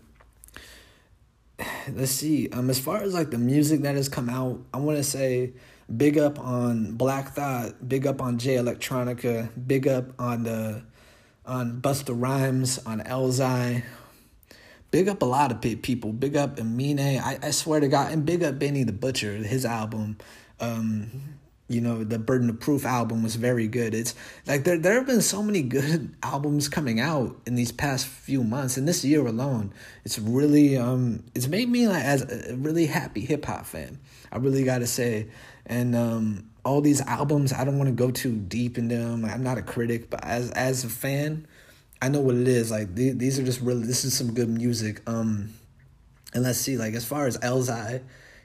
let's 1.89 2.11
see. 2.11 2.49
Um, 2.49 2.69
as 2.69 2.81
far 2.81 3.03
as 3.03 3.15
like 3.15 3.31
the 3.31 3.39
music 3.39 3.83
that 3.83 3.95
has 3.95 4.09
come 4.09 4.29
out, 4.29 4.61
I 4.75 4.79
want 4.79 4.99
to 4.99 5.05
say 5.05 5.53
big 5.97 6.19
up 6.19 6.41
on 6.41 6.97
Black 6.97 7.29
Thought, 7.29 7.89
big 7.89 8.09
up 8.09 8.21
on 8.21 8.39
Jay 8.39 8.57
Electronica, 8.57 9.49
big 9.65 9.87
up 9.87 10.21
on 10.21 10.43
the 10.43 10.83
on 11.47 11.81
Busta 11.81 12.13
Rhymes, 12.13 12.79
on 12.79 13.03
Elzhi. 13.03 13.85
Big 14.91 15.07
up 15.07 15.23
a 15.23 15.27
lot 15.27 15.53
of 15.53 15.61
people. 15.61 16.13
Big 16.13 16.37
up 16.37 16.59
Amine. 16.59 17.21
I, 17.21 17.39
I 17.41 17.51
swear 17.53 17.79
to 17.79 17.87
God, 17.87 18.11
and 18.11 18.27
big 18.27 18.43
up 18.43 18.59
Benny 18.59 18.83
the 18.83 18.93
Butcher. 18.93 19.35
His 19.37 19.65
album, 19.65 20.19
um, 20.59 21.39
you 21.69 21.81
know, 21.81 22.05
the 22.05 22.19
Burden 22.19 22.51
of 22.51 22.61
Proof 22.61 22.85
album 22.85 23.23
was 23.23 23.37
very 23.37 23.67
good. 23.67 23.95
It's 23.95 24.15
like 24.47 24.65
there 24.65 24.79
there 24.79 24.95
have 24.95 25.07
been 25.07 25.23
so 25.23 25.43
many 25.43 25.63
good 25.63 26.15
albums 26.23 26.69
coming 26.69 27.01
out 27.01 27.41
in 27.47 27.55
these 27.55 27.73
past 27.73 28.07
few 28.07 28.45
months, 28.45 28.77
and 28.77 28.87
this 28.87 29.05
year 29.05 29.27
alone, 29.27 29.73
it's 30.05 30.19
really 30.19 30.77
um 30.77 31.25
it's 31.35 31.49
made 31.49 31.69
me 31.69 31.89
like 31.89 32.05
as 32.05 32.23
a 32.23 32.57
really 32.57 32.87
happy 32.87 33.21
hip 33.21 33.45
hop 33.45 33.67
fan. 33.67 33.99
I 34.31 34.39
really 34.39 34.65
got 34.65 34.79
to 34.79 34.87
say, 34.87 35.29
and 35.67 35.95
um 35.97 36.51
all 36.65 36.81
these 36.81 37.01
albums, 37.01 37.53
I 37.53 37.65
don't 37.65 37.79
want 37.79 37.89
to 37.89 37.95
go 37.95 38.11
too 38.11 38.37
deep 38.37 38.79
into 38.79 38.97
them. 38.97 39.25
I'm 39.25 39.43
not 39.43 39.59
a 39.59 39.63
critic, 39.63 40.11
but 40.11 40.23
as 40.25 40.51
as 40.51 40.85
a 40.85 40.89
fan, 40.89 41.47
I 42.01 42.09
know 42.09 42.21
what 42.21 42.37
it 42.37 42.49
is. 42.49 42.71
Like 42.71 42.95
th- 42.95 43.17
these 43.17 43.39
are 43.39 43.45
just 43.45 43.61
really 43.61 43.87
this 43.87 44.05
is 44.05 44.17
some 44.17 44.35
good 44.35 44.49
music. 44.49 45.01
Um, 45.09 45.55
and 46.35 46.43
let's 46.43 46.59
see, 46.59 46.77
like 46.77 46.95
as 46.95 47.05
far 47.05 47.27
as 47.27 47.39
Elzhi 47.39 48.03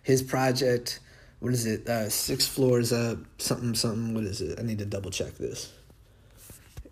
his 0.08 0.22
project, 0.22 1.02
what 1.40 1.54
is 1.54 1.66
it? 1.66 1.88
Uh, 1.88 2.10
six 2.10 2.48
floors 2.48 2.92
up, 2.92 3.20
something 3.38 3.76
something. 3.76 4.14
What 4.14 4.24
is 4.24 4.42
it? 4.42 4.60
I 4.60 4.64
need 4.64 4.80
to 4.80 4.86
double 4.86 5.12
check 5.12 5.38
this. 5.38 5.72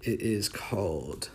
It 0.01 0.21
is 0.21 0.49
called. 0.49 1.29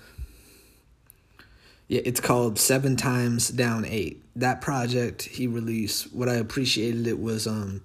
Yeah, 1.89 2.03
it's 2.05 2.21
called 2.21 2.59
Seven 2.59 2.95
Times 2.95 3.49
Down 3.49 3.85
Eight. 3.85 4.23
That 4.37 4.61
project 4.61 5.23
he 5.23 5.49
released. 5.49 6.13
What 6.13 6.29
I 6.29 6.35
appreciated 6.35 7.09
it 7.09 7.19
was 7.19 7.49
um, 7.49 7.83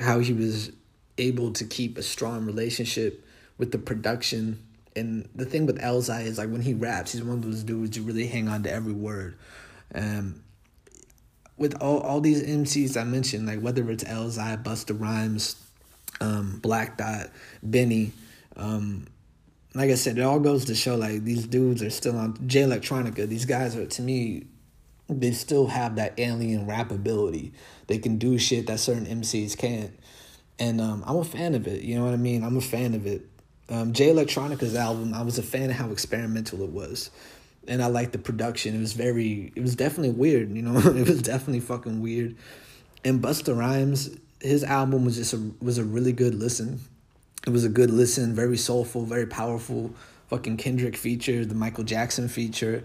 how 0.00 0.20
he 0.20 0.32
was 0.32 0.72
able 1.18 1.52
to 1.52 1.64
keep 1.64 1.98
a 1.98 2.02
strong 2.02 2.46
relationship 2.46 3.22
with 3.58 3.70
the 3.70 3.78
production. 3.78 4.64
And 4.96 5.28
the 5.34 5.44
thing 5.44 5.66
with 5.66 5.78
Elzhi 5.78 6.24
is 6.24 6.38
like 6.38 6.48
when 6.48 6.62
he 6.62 6.72
raps, 6.72 7.12
he's 7.12 7.22
one 7.22 7.38
of 7.38 7.42
those 7.44 7.62
dudes 7.62 7.98
you 7.98 8.02
really 8.02 8.26
hang 8.26 8.48
on 8.48 8.62
to 8.62 8.72
every 8.72 8.94
word. 8.94 9.36
Um, 9.94 10.42
with 11.56 11.74
all, 11.80 12.00
all 12.00 12.20
these 12.20 12.42
MCs 12.42 13.00
I 13.00 13.04
mentioned, 13.04 13.46
like 13.46 13.60
whether 13.60 13.88
it's 13.90 14.04
Elzhi, 14.04 14.62
Busta 14.62 14.98
Rhymes, 14.98 15.56
um, 16.20 16.58
Black 16.62 16.98
Thought, 16.98 17.30
Benny, 17.62 18.12
um, 18.56 19.06
like 19.74 19.90
I 19.90 19.94
said, 19.94 20.18
it 20.18 20.22
all 20.22 20.40
goes 20.40 20.66
to 20.66 20.74
show 20.74 20.96
like 20.96 21.24
these 21.24 21.46
dudes 21.46 21.82
are 21.82 21.90
still 21.90 22.16
on 22.16 22.36
Jay 22.46 22.62
Electronica. 22.62 23.26
These 23.26 23.44
guys 23.44 23.76
are 23.76 23.86
to 23.86 24.02
me, 24.02 24.46
they 25.08 25.32
still 25.32 25.66
have 25.66 25.96
that 25.96 26.14
alien 26.18 26.66
rap 26.66 26.90
ability. 26.90 27.52
They 27.88 27.98
can 27.98 28.16
do 28.16 28.38
shit 28.38 28.68
that 28.68 28.80
certain 28.80 29.06
MCs 29.06 29.56
can't 29.56 29.92
and 30.58 30.80
um, 30.80 31.02
I'm 31.06 31.16
a 31.16 31.24
fan 31.24 31.54
of 31.54 31.66
it. 31.66 31.82
You 31.82 31.96
know 31.96 32.04
what 32.04 32.14
I 32.14 32.18
mean? 32.18 32.44
I'm 32.44 32.56
a 32.56 32.62
fan 32.62 32.94
of 32.94 33.06
it. 33.06 33.26
Um, 33.68 33.92
Jay 33.92 34.10
Electronica's 34.10 34.74
album, 34.76 35.14
I 35.14 35.22
was 35.22 35.38
a 35.38 35.42
fan 35.42 35.70
of 35.70 35.76
how 35.76 35.90
experimental 35.90 36.62
it 36.62 36.70
was, 36.70 37.10
and 37.68 37.82
I 37.82 37.86
liked 37.86 38.12
the 38.12 38.18
production. 38.18 38.74
It 38.74 38.80
was 38.80 38.92
very, 38.92 39.52
it 39.54 39.60
was 39.60 39.74
definitely 39.74 40.12
weird. 40.12 40.50
You 40.54 40.62
know, 40.62 40.78
it 40.96 41.08
was 41.08 41.22
definitely 41.22 41.60
fucking 41.60 42.00
weird. 42.00 42.36
And 43.04 43.22
Busta 43.22 43.56
Rhymes, 43.56 44.16
his 44.40 44.64
album 44.64 45.04
was 45.04 45.16
just 45.16 45.32
a 45.32 45.52
was 45.60 45.78
a 45.78 45.84
really 45.84 46.12
good 46.12 46.34
listen. 46.34 46.80
It 47.46 47.50
was 47.50 47.64
a 47.64 47.68
good 47.68 47.90
listen, 47.90 48.34
very 48.34 48.56
soulful, 48.56 49.04
very 49.04 49.26
powerful. 49.26 49.92
Fucking 50.28 50.56
Kendrick 50.56 50.96
feature, 50.96 51.44
the 51.44 51.54
Michael 51.54 51.84
Jackson 51.84 52.28
feature. 52.28 52.84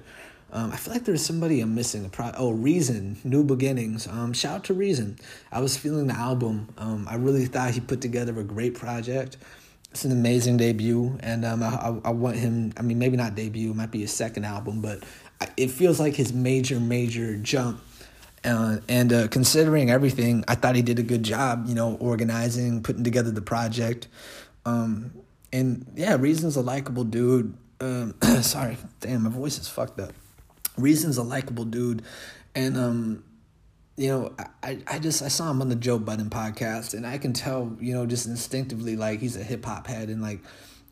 Um, 0.51 0.71
I 0.71 0.77
feel 0.77 0.93
like 0.93 1.05
there's 1.05 1.25
somebody 1.25 1.61
I'm 1.61 1.75
missing. 1.75 2.05
A 2.05 2.09
pro- 2.09 2.31
oh, 2.35 2.51
Reason, 2.51 3.17
New 3.23 3.43
Beginnings. 3.43 4.07
Um, 4.07 4.33
shout 4.33 4.55
out 4.55 4.63
to 4.65 4.73
Reason. 4.73 5.17
I 5.51 5.61
was 5.61 5.77
feeling 5.77 6.07
the 6.07 6.15
album. 6.15 6.69
Um, 6.77 7.07
I 7.09 7.15
really 7.15 7.45
thought 7.45 7.71
he 7.71 7.79
put 7.79 8.01
together 8.01 8.37
a 8.39 8.43
great 8.43 8.73
project. 8.73 9.37
It's 9.91 10.05
an 10.05 10.11
amazing 10.11 10.57
debut, 10.57 11.17
and 11.21 11.43
um, 11.43 11.63
I, 11.63 11.99
I 12.05 12.11
want 12.11 12.37
him. 12.37 12.73
I 12.77 12.83
mean, 12.83 12.99
maybe 12.99 13.17
not 13.17 13.35
debut. 13.35 13.71
It 13.71 13.75
might 13.75 13.91
be 13.91 14.01
his 14.01 14.13
second 14.13 14.45
album, 14.45 14.81
but 14.81 15.03
it 15.57 15.71
feels 15.71 15.99
like 15.99 16.15
his 16.15 16.31
major, 16.31 16.79
major 16.79 17.37
jump. 17.37 17.81
Uh, 18.45 18.77
and 18.87 19.11
uh, 19.11 19.27
considering 19.27 19.89
everything, 19.89 20.45
I 20.47 20.55
thought 20.55 20.75
he 20.75 20.81
did 20.81 20.99
a 20.99 21.03
good 21.03 21.23
job. 21.23 21.65
You 21.67 21.75
know, 21.75 21.95
organizing, 21.95 22.83
putting 22.83 23.03
together 23.03 23.31
the 23.31 23.41
project. 23.41 24.07
Um, 24.65 25.11
and 25.51 25.85
yeah, 25.95 26.15
Reason's 26.19 26.55
a 26.55 26.61
likable 26.61 27.03
dude. 27.03 27.57
Um, 27.81 28.13
sorry, 28.41 28.77
damn, 28.99 29.23
my 29.23 29.29
voice 29.29 29.57
is 29.57 29.67
fucked 29.67 29.99
up. 29.99 30.13
Reason's 30.77 31.17
a 31.17 31.23
likable 31.23 31.65
dude, 31.65 32.03
and 32.55 32.77
um, 32.77 33.23
you 33.99 34.07
know, 34.07 34.33
I, 34.63 34.79
I 34.87 34.97
just 34.97 35.21
I 35.21 35.27
saw 35.27 35.51
him 35.51 35.61
on 35.61 35.67
the 35.67 35.75
Joe 35.75 35.99
Budden 35.99 36.29
podcast, 36.29 36.93
and 36.93 37.05
I 37.05 37.17
can 37.17 37.33
tell, 37.33 37.75
you 37.81 37.93
know, 37.93 38.05
just 38.05 38.27
instinctively 38.27 38.95
like 38.95 39.19
he's 39.19 39.35
a 39.35 39.43
hip 39.43 39.65
hop 39.65 39.87
head, 39.87 40.07
and 40.07 40.21
like 40.21 40.39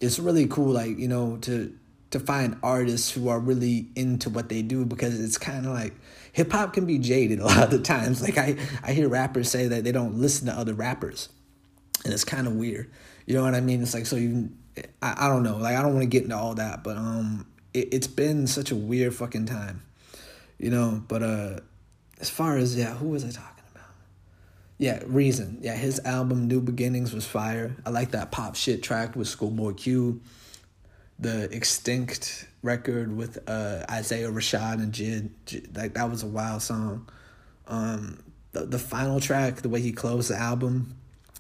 it's 0.02 0.20
really 0.20 0.46
cool, 0.46 0.74
like 0.74 0.98
you 0.98 1.08
know, 1.08 1.38
to 1.38 1.74
to 2.12 2.20
find 2.20 2.58
artists 2.62 3.10
who 3.12 3.30
are 3.30 3.40
really 3.40 3.88
into 3.96 4.30
what 4.30 4.50
they 4.50 4.62
do 4.62 4.84
because 4.84 5.18
it's 5.20 5.38
kind 5.38 5.66
of 5.66 5.72
like 5.72 5.94
hip 6.34 6.52
hop 6.52 6.74
can 6.74 6.86
be 6.86 6.98
jaded 6.98 7.40
a 7.40 7.46
lot 7.46 7.64
of 7.64 7.72
the 7.72 7.80
times. 7.80 8.22
Like 8.22 8.38
I 8.38 8.58
I 8.84 8.92
hear 8.92 9.08
rappers 9.08 9.50
say 9.50 9.68
that 9.68 9.86
they 9.86 9.94
don't 9.94 10.16
listen 10.16 10.48
to 10.48 10.54
other 10.54 10.74
rappers, 10.74 11.30
and 12.04 12.14
it's 12.14 12.26
kind 12.26 12.46
of 12.46 12.56
weird. 12.56 12.92
You 13.26 13.36
know 13.36 13.44
what 13.44 13.56
I 13.56 13.62
mean? 13.62 13.82
It's 13.82 13.94
like 13.94 14.06
so 14.06 14.18
you 14.18 14.50
I, 15.02 15.16
I 15.18 15.30
don't 15.30 15.44
know. 15.44 15.56
Like 15.56 15.78
I 15.78 15.82
don't 15.82 15.94
want 15.94 16.04
to 16.04 16.10
get 16.10 16.24
into 16.24 16.36
all 16.36 16.56
that, 16.56 16.84
but 16.84 16.98
um 16.98 17.48
it, 17.74 17.94
it's 17.94 18.08
been 18.08 18.48
such 18.48 18.70
a 18.72 18.76
weird 18.76 19.16
fucking 19.16 19.46
time, 19.46 19.82
you 20.58 20.72
know. 20.72 21.02
But 21.08 21.24
uh, 21.24 21.60
as 22.20 22.30
far 22.30 22.58
as 22.58 22.76
yeah, 22.76 22.94
who 22.96 23.10
was 23.10 23.24
I 23.24 23.30
talking 23.30 23.64
about? 23.74 23.90
Yeah, 24.78 25.02
Reason. 25.06 25.60
Yeah, 25.62 25.76
his 25.76 26.00
album 26.00 26.48
New 26.48 26.62
Beginnings 26.62 27.14
was 27.14 27.26
fire. 27.26 27.76
I 27.86 27.90
like 27.90 28.12
that 28.12 28.32
pop 28.32 28.56
shit 28.56 28.84
track 28.84 29.16
with 29.16 29.28
Schoolboy 29.28 29.74
Q. 29.74 30.22
The 31.20 31.50
Extinct 31.52 32.48
record 32.62 33.16
with 33.16 33.40
uh, 33.50 33.86
Isaiah 33.90 34.30
Rashad 34.30 34.76
and 34.76 34.94
JID, 34.94 35.30
JID, 35.48 35.78
like 35.78 35.96
that 35.96 36.10
was 36.10 36.22
a 36.22 36.28
wild 36.28 36.62
song. 36.62 37.10
Um, 37.68 38.20
the 38.52 38.66
the 38.66 38.80
final 38.80 39.20
track, 39.20 39.58
the 39.58 39.70
way 39.70 39.82
he 39.82 39.92
closed 39.92 40.30
the 40.30 40.38
album, 40.38 40.96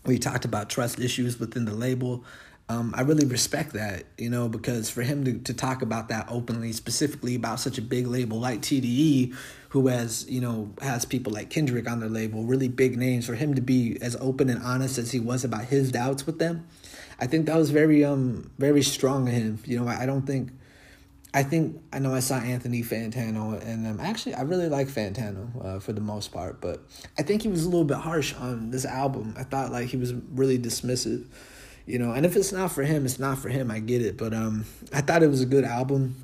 we 0.05 0.17
talked 0.17 0.45
about 0.45 0.69
trust 0.69 0.99
issues 0.99 1.39
within 1.39 1.65
the 1.65 1.73
label 1.75 2.23
um, 2.69 2.93
I 2.97 3.01
really 3.01 3.25
respect 3.25 3.73
that, 3.73 4.03
you 4.17 4.29
know, 4.29 4.49
because 4.49 4.89
for 4.89 5.01
him 5.01 5.23
to, 5.23 5.39
to 5.39 5.53
talk 5.53 5.81
about 5.81 6.09
that 6.09 6.27
openly, 6.29 6.73
specifically 6.73 7.35
about 7.35 7.59
such 7.61 7.77
a 7.77 7.81
big 7.81 8.07
label 8.07 8.39
like 8.39 8.61
TDE, 8.61 9.35
who 9.69 9.87
has, 9.87 10.29
you 10.29 10.39
know, 10.39 10.73
has 10.81 11.05
people 11.05 11.33
like 11.33 11.49
Kendrick 11.49 11.89
on 11.89 11.99
their 11.99 12.09
label, 12.09 12.43
really 12.43 12.67
big 12.67 12.97
names, 12.97 13.25
for 13.25 13.35
him 13.35 13.53
to 13.55 13.61
be 13.61 13.97
as 14.01 14.15
open 14.17 14.49
and 14.49 14.61
honest 14.63 14.97
as 14.97 15.11
he 15.11 15.19
was 15.19 15.43
about 15.43 15.65
his 15.65 15.91
doubts 15.91 16.25
with 16.25 16.39
them, 16.39 16.67
I 17.19 17.27
think 17.27 17.47
that 17.47 17.57
was 17.57 17.71
very, 17.71 18.05
um, 18.05 18.51
very 18.57 18.81
strong 18.81 19.27
of 19.27 19.33
him. 19.33 19.59
You 19.65 19.79
know, 19.79 19.87
I, 19.87 20.03
I 20.03 20.05
don't 20.05 20.25
think, 20.25 20.51
I 21.33 21.43
think, 21.43 21.81
I 21.91 21.99
know 21.99 22.13
I 22.13 22.21
saw 22.21 22.35
Anthony 22.35 22.81
Fantano, 22.81 23.61
and 23.65 23.85
um, 23.85 23.99
actually, 23.99 24.35
I 24.35 24.41
really 24.41 24.69
like 24.69 24.87
Fantano 24.87 25.65
uh, 25.65 25.79
for 25.79 25.93
the 25.93 26.01
most 26.01 26.31
part, 26.31 26.61
but 26.61 26.81
I 27.17 27.23
think 27.23 27.41
he 27.41 27.47
was 27.47 27.65
a 27.65 27.69
little 27.69 27.85
bit 27.85 27.97
harsh 27.97 28.33
on 28.35 28.71
this 28.71 28.85
album. 28.85 29.35
I 29.37 29.43
thought, 29.43 29.71
like, 29.71 29.87
he 29.87 29.97
was 29.97 30.13
really 30.13 30.57
dismissive 30.57 31.25
you 31.87 31.97
know 31.97 32.11
and 32.11 32.25
if 32.25 32.35
it's 32.35 32.51
not 32.51 32.69
for 32.69 32.83
him 32.83 33.05
it's 33.05 33.17
not 33.17 33.39
for 33.39 33.47
him 33.47 33.71
i 33.71 33.79
get 33.79 34.01
it 34.01 34.17
but 34.17 34.33
um 34.33 34.65
i 34.93 34.99
thought 34.99 35.23
it 35.23 35.29
was 35.29 35.41
a 35.41 35.45
good 35.45 35.63
album 35.63 36.15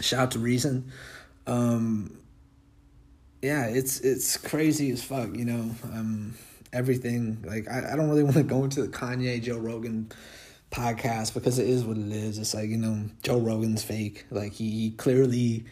shout 0.00 0.20
out 0.20 0.30
to 0.32 0.38
reason 0.40 0.90
um 1.46 2.18
yeah 3.46 3.66
it's 3.66 4.00
it's 4.00 4.36
crazy 4.36 4.90
as 4.90 5.02
fuck 5.02 5.34
you 5.34 5.44
know 5.44 5.70
um 5.92 6.34
everything 6.72 7.42
like 7.46 7.68
i, 7.68 7.92
I 7.92 7.96
don't 7.96 8.08
really 8.08 8.24
want 8.24 8.36
to 8.36 8.42
go 8.42 8.64
into 8.64 8.82
the 8.82 8.88
kanye 8.88 9.42
joe 9.42 9.58
rogan 9.58 10.10
podcast 10.70 11.32
because 11.34 11.58
it 11.58 11.68
is 11.68 11.84
what 11.84 11.96
it 11.96 12.12
is. 12.12 12.38
It's 12.38 12.54
like 12.54 12.68
you 12.68 12.76
know 12.76 13.08
joe 13.22 13.38
rogan's 13.38 13.82
fake. 13.82 14.26
Like 14.30 14.52
he, 14.52 14.70
he 14.70 14.90
clearly 14.90 15.64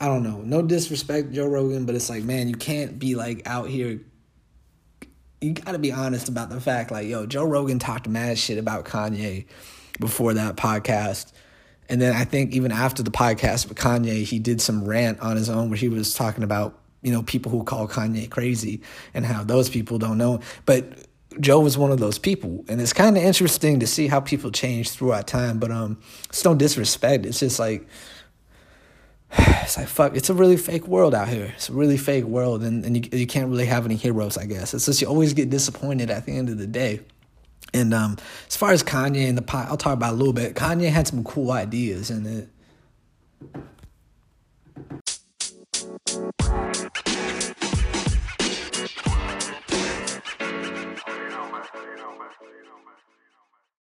i 0.00 0.06
don't 0.06 0.22
know 0.22 0.40
no 0.42 0.62
disrespect 0.62 1.32
joe 1.32 1.48
rogan 1.48 1.84
but 1.84 1.96
it's 1.96 2.08
like 2.08 2.22
man 2.22 2.48
you 2.48 2.54
can't 2.54 3.00
be 3.00 3.16
like 3.16 3.42
out 3.46 3.68
here 3.68 4.00
you 5.40 5.52
got 5.52 5.72
to 5.72 5.78
be 5.78 5.90
honest 5.90 6.28
about 6.28 6.50
the 6.50 6.60
fact 6.60 6.92
like 6.92 7.08
yo 7.08 7.26
joe 7.26 7.44
rogan 7.44 7.80
talked 7.80 8.06
mad 8.06 8.38
shit 8.38 8.58
about 8.58 8.84
kanye 8.84 9.44
before 9.98 10.34
that 10.34 10.54
podcast 10.54 11.32
and 11.88 12.00
then 12.00 12.14
i 12.14 12.24
think 12.24 12.52
even 12.52 12.72
after 12.72 13.02
the 13.02 13.10
podcast 13.10 13.68
with 13.68 13.78
kanye 13.78 14.24
he 14.24 14.38
did 14.38 14.60
some 14.60 14.84
rant 14.84 15.18
on 15.20 15.36
his 15.36 15.48
own 15.48 15.68
where 15.68 15.78
he 15.78 15.88
was 15.88 16.14
talking 16.14 16.44
about 16.44 16.78
you 17.02 17.12
know 17.12 17.22
people 17.22 17.50
who 17.50 17.62
call 17.64 17.88
kanye 17.88 18.28
crazy 18.28 18.80
and 19.14 19.24
how 19.24 19.42
those 19.44 19.68
people 19.68 19.98
don't 19.98 20.18
know 20.18 20.40
but 20.66 20.84
joe 21.40 21.60
was 21.60 21.76
one 21.78 21.92
of 21.92 22.00
those 22.00 22.18
people. 22.18 22.64
And 22.68 22.80
it's 22.80 22.92
kind 22.92 23.16
of 23.16 23.22
interesting 23.22 23.80
to 23.80 23.86
see 23.86 24.08
how 24.08 24.20
people 24.20 24.50
change 24.50 24.90
throughout 24.90 25.26
time 25.26 25.58
but 25.58 25.70
um 25.70 25.98
it's 26.28 26.44
no 26.44 26.54
disrespect. 26.54 27.26
It's 27.26 27.40
just 27.40 27.58
like 27.58 27.86
it's 29.38 29.76
like 29.76 29.88
fuck 29.88 30.16
it's 30.16 30.30
a 30.30 30.34
really 30.34 30.56
fake 30.56 30.86
world 30.86 31.14
out 31.14 31.28
here. 31.28 31.52
It's 31.56 31.68
a 31.68 31.72
really 31.72 31.96
fake 31.96 32.24
world 32.24 32.62
and, 32.62 32.84
and 32.84 32.96
you, 32.96 33.18
you 33.18 33.26
can't 33.26 33.50
really 33.50 33.66
have 33.66 33.84
any 33.84 33.96
heroes 33.96 34.38
i 34.38 34.46
guess. 34.46 34.74
It's 34.74 34.86
just 34.86 35.00
you 35.00 35.06
always 35.06 35.34
get 35.34 35.50
disappointed 35.50 36.10
at 36.10 36.26
the 36.26 36.36
end 36.36 36.48
of 36.48 36.58
the 36.58 36.66
day 36.66 37.00
and 37.74 37.92
um, 37.92 38.16
as 38.46 38.56
far 38.56 38.72
as 38.72 38.82
Kanye 38.82 39.28
and 39.28 39.36
the 39.36 39.42
pot, 39.42 39.68
I'll 39.68 39.76
talk 39.76 39.92
about 39.92 40.14
a 40.14 40.16
little 40.16 40.32
bit. 40.32 40.54
Kanye 40.54 40.90
had 40.90 41.06
some 41.06 41.22
cool 41.24 41.50
ideas 41.50 42.10
in 42.10 42.26
it. 42.26 42.48